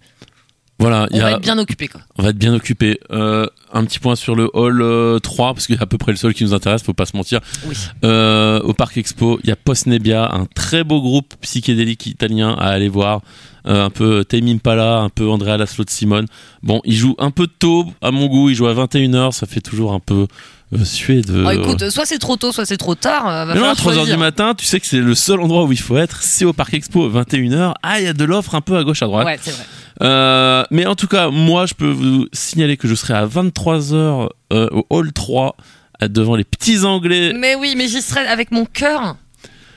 Voilà, 0.79 1.07
il 1.11 1.15
On 1.15 1.19
y 1.19 1.21
va 1.21 1.31
être 1.33 1.41
bien 1.41 1.57
occupé 1.59 1.87
quoi. 1.87 2.01
on 2.17 2.23
va 2.23 2.29
être 2.29 2.37
bien 2.37 2.53
occupé. 2.53 2.99
Euh, 3.11 3.45
un 3.71 3.85
petit 3.85 3.99
point 3.99 4.15
sur 4.15 4.35
le 4.35 4.49
hall 4.53 4.81
euh, 4.81 5.19
3, 5.19 5.53
parce 5.53 5.67
que 5.67 5.75
c'est 5.75 5.81
à 5.81 5.85
peu 5.85 5.97
près 5.97 6.11
le 6.11 6.17
seul 6.17 6.33
qui 6.33 6.43
nous 6.43 6.53
intéresse, 6.53 6.83
faut 6.83 6.93
pas 6.93 7.05
se 7.05 7.15
mentir. 7.15 7.39
Oui. 7.65 7.75
Euh, 8.03 8.59
au 8.61 8.73
Parc 8.73 8.97
Expo, 8.97 9.39
il 9.43 9.49
y 9.49 9.51
a 9.51 9.55
Post 9.55 9.85
Nebbia, 9.87 10.33
un 10.33 10.45
très 10.45 10.83
beau 10.83 11.01
groupe 11.01 11.35
psychédélique 11.41 12.05
italien 12.07 12.53
à 12.53 12.67
aller 12.67 12.89
voir. 12.89 13.21
Euh, 13.65 13.85
un 13.85 13.89
peu 13.89 14.25
Tame 14.25 14.49
Impala, 14.49 14.99
un 14.99 15.09
peu 15.09 15.29
Andrea 15.29 15.55
Laszlo 15.57 15.85
de 15.85 15.89
Simone. 15.89 16.25
Bon, 16.63 16.81
il 16.83 16.95
joue 16.95 17.15
un 17.17 17.31
peu 17.31 17.47
tôt 17.47 17.85
à 18.01 18.11
mon 18.11 18.25
goût, 18.25 18.49
il 18.49 18.55
joue 18.55 18.67
à 18.67 18.73
21h, 18.73 19.31
ça 19.31 19.45
fait 19.45 19.61
toujours 19.61 19.93
un 19.93 20.01
peu 20.01 20.27
euh, 20.75 21.21
de... 21.21 21.43
Oh, 21.45 21.49
écoute, 21.51 21.89
soit 21.89 22.05
c'est 22.05 22.19
trop 22.19 22.37
tôt, 22.37 22.51
soit 22.51 22.65
c'est 22.65 22.77
trop 22.77 22.95
tard. 22.95 23.27
euh, 23.27 23.45
va 23.45 23.53
Mais 23.53 23.59
non, 23.59 23.69
à 23.69 23.75
falloir 23.75 23.75
3h 23.75 23.95
choisir. 23.95 24.15
du 24.15 24.19
matin, 24.19 24.53
tu 24.57 24.65
sais 24.65 24.79
que 24.79 24.85
c'est 24.85 24.99
le 24.99 25.15
seul 25.15 25.39
endroit 25.39 25.63
où 25.65 25.71
il 25.71 25.79
faut 25.79 25.97
être, 25.97 26.21
c'est 26.21 26.45
au 26.45 26.53
Parc 26.53 26.73
Expo, 26.73 27.09
21h. 27.09 27.73
Ah, 27.83 27.99
il 27.99 28.05
y 28.05 28.07
a 28.07 28.13
de 28.13 28.23
l'offre 28.23 28.55
un 28.55 28.61
peu 28.61 28.77
à 28.77 28.83
gauche, 28.83 29.01
à 29.01 29.05
droite. 29.05 29.25
Ouais, 29.25 29.39
c'est 29.41 29.51
vrai. 29.51 29.63
Euh, 30.01 30.63
mais 30.71 30.85
en 30.85 30.95
tout 30.95 31.07
cas, 31.07 31.29
moi, 31.29 31.65
je 31.65 31.73
peux 31.73 31.89
vous 31.89 32.27
signaler 32.33 32.77
que 32.77 32.87
je 32.87 32.95
serai 32.95 33.13
à 33.13 33.25
23h 33.25 34.29
euh, 34.51 34.67
au 34.71 34.85
Hall 34.89 35.13
3 35.13 35.55
euh, 36.01 36.07
devant 36.07 36.35
les 36.35 36.43
petits 36.43 36.83
Anglais. 36.83 37.33
Mais 37.35 37.55
oui, 37.55 37.75
mais 37.77 37.87
j'y 37.87 38.01
serai 38.01 38.21
avec 38.27 38.51
mon 38.51 38.65
cœur. 38.65 39.17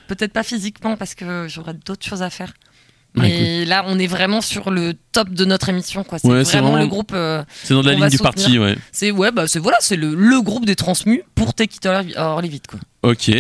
Peut-être 0.08 0.32
pas 0.32 0.42
physiquement 0.42 0.96
parce 0.96 1.14
que 1.14 1.46
j'aurai 1.48 1.74
d'autres 1.74 2.06
choses 2.06 2.22
à 2.22 2.30
faire. 2.30 2.52
Bah, 3.16 3.22
Mais 3.22 3.64
là, 3.64 3.84
on 3.88 3.98
est 3.98 4.06
vraiment 4.06 4.40
sur 4.42 4.70
le 4.70 4.94
top 5.12 5.30
de 5.30 5.44
notre 5.44 5.68
émission, 5.70 6.04
quoi. 6.04 6.18
C'est 6.18 6.28
Ouais, 6.28 6.44
c'est 6.44 6.58
vraiment, 6.60 6.76
le 6.76 6.86
groupe. 6.86 7.12
euh, 7.14 7.42
C'est 7.64 7.72
dans 7.74 7.82
la 7.82 7.94
ligne 7.94 8.08
du 8.08 8.16
soutenir. 8.18 8.22
parti, 8.22 8.58
ouais. 8.58 8.76
c'est 8.92 9.10
ouais, 9.10 9.32
bah 9.32 9.48
c'est 9.48 9.58
voilà, 9.58 9.78
c'est 9.80 9.96
le, 9.96 10.14
le 10.14 10.40
groupe 10.42 10.66
des 10.66 10.76
transmus 10.76 11.22
pour 11.34 11.54
Take 11.54 11.76
It 11.76 11.86
or 11.86 12.02
or 12.16 12.42
Leave 12.42 12.54
It, 12.54 12.66
quoi. 12.66 12.78
Ok, 13.02 13.30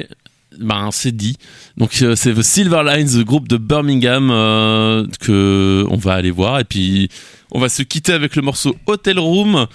ben 0.58 0.88
c'est 0.92 1.14
dit. 1.14 1.36
Donc 1.76 2.00
euh, 2.02 2.16
c'est 2.16 2.32
The 2.32 2.40
Silver 2.42 2.82
Lines, 2.84 3.18
le 3.18 3.24
groupe 3.24 3.48
de 3.48 3.58
Birmingham 3.58 4.30
euh, 4.30 5.06
que 5.20 5.84
on 5.90 5.96
va 5.96 6.14
aller 6.14 6.30
voir 6.30 6.58
et 6.58 6.64
puis 6.64 7.10
on 7.52 7.60
va 7.60 7.68
se 7.68 7.82
quitter 7.82 8.12
avec 8.14 8.34
le 8.36 8.42
morceau 8.42 8.74
Hotel 8.86 9.18
Room 9.18 9.66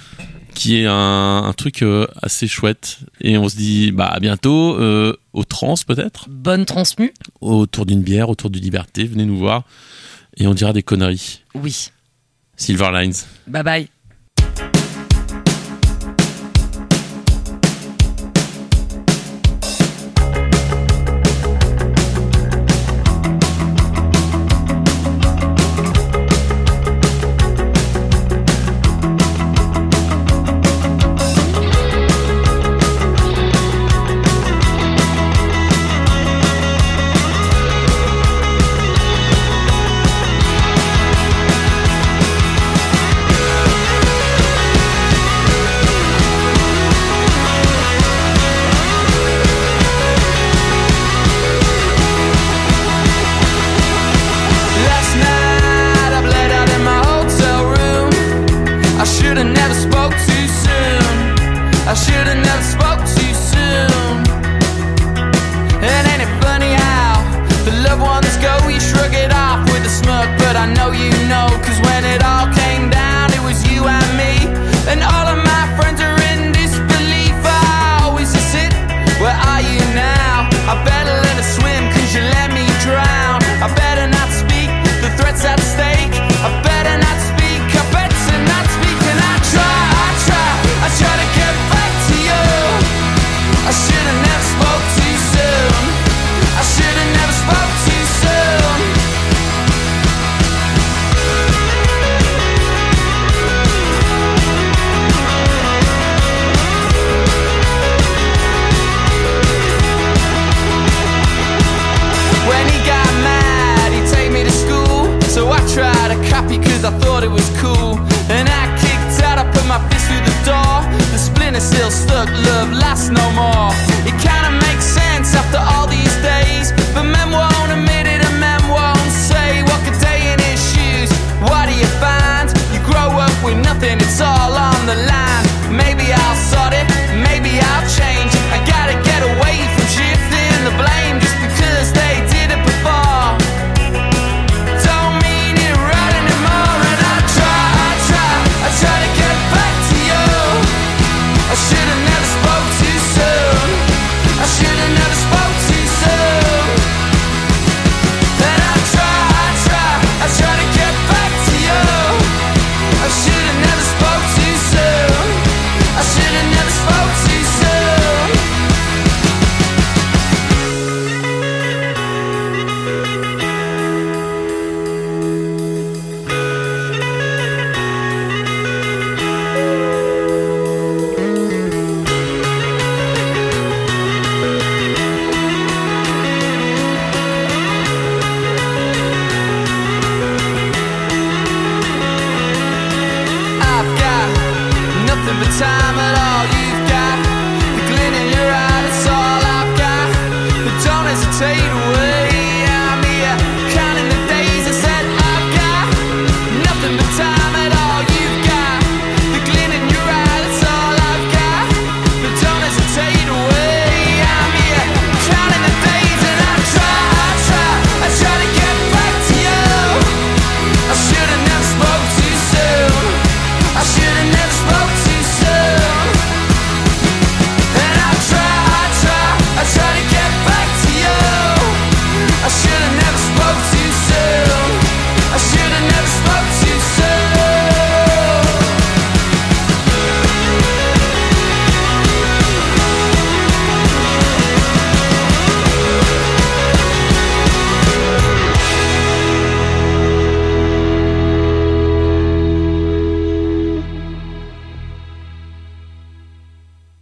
qui 0.53 0.81
est 0.81 0.85
un, 0.85 1.43
un 1.45 1.53
truc 1.53 1.81
euh, 1.81 2.07
assez 2.21 2.47
chouette 2.47 2.99
et 3.19 3.37
on 3.37 3.47
se 3.49 3.55
dit 3.55 3.91
bah 3.91 4.07
à 4.07 4.19
bientôt 4.19 4.75
euh, 4.79 5.15
au 5.33 5.43
trans 5.43 5.75
peut-être? 5.85 6.27
Bonne 6.29 6.65
transmu. 6.65 7.13
autour 7.39 7.85
d'une 7.85 8.01
bière, 8.01 8.29
autour 8.29 8.49
du 8.49 8.59
liberté, 8.59 9.05
venez 9.05 9.25
nous 9.25 9.37
voir 9.37 9.63
et 10.37 10.47
on 10.47 10.53
dira 10.53 10.73
des 10.73 10.83
conneries. 10.83 11.41
Oui. 11.55 11.89
Silver 12.55 12.89
Lines. 12.93 13.13
Bye 13.47 13.63
bye. 13.63 14.00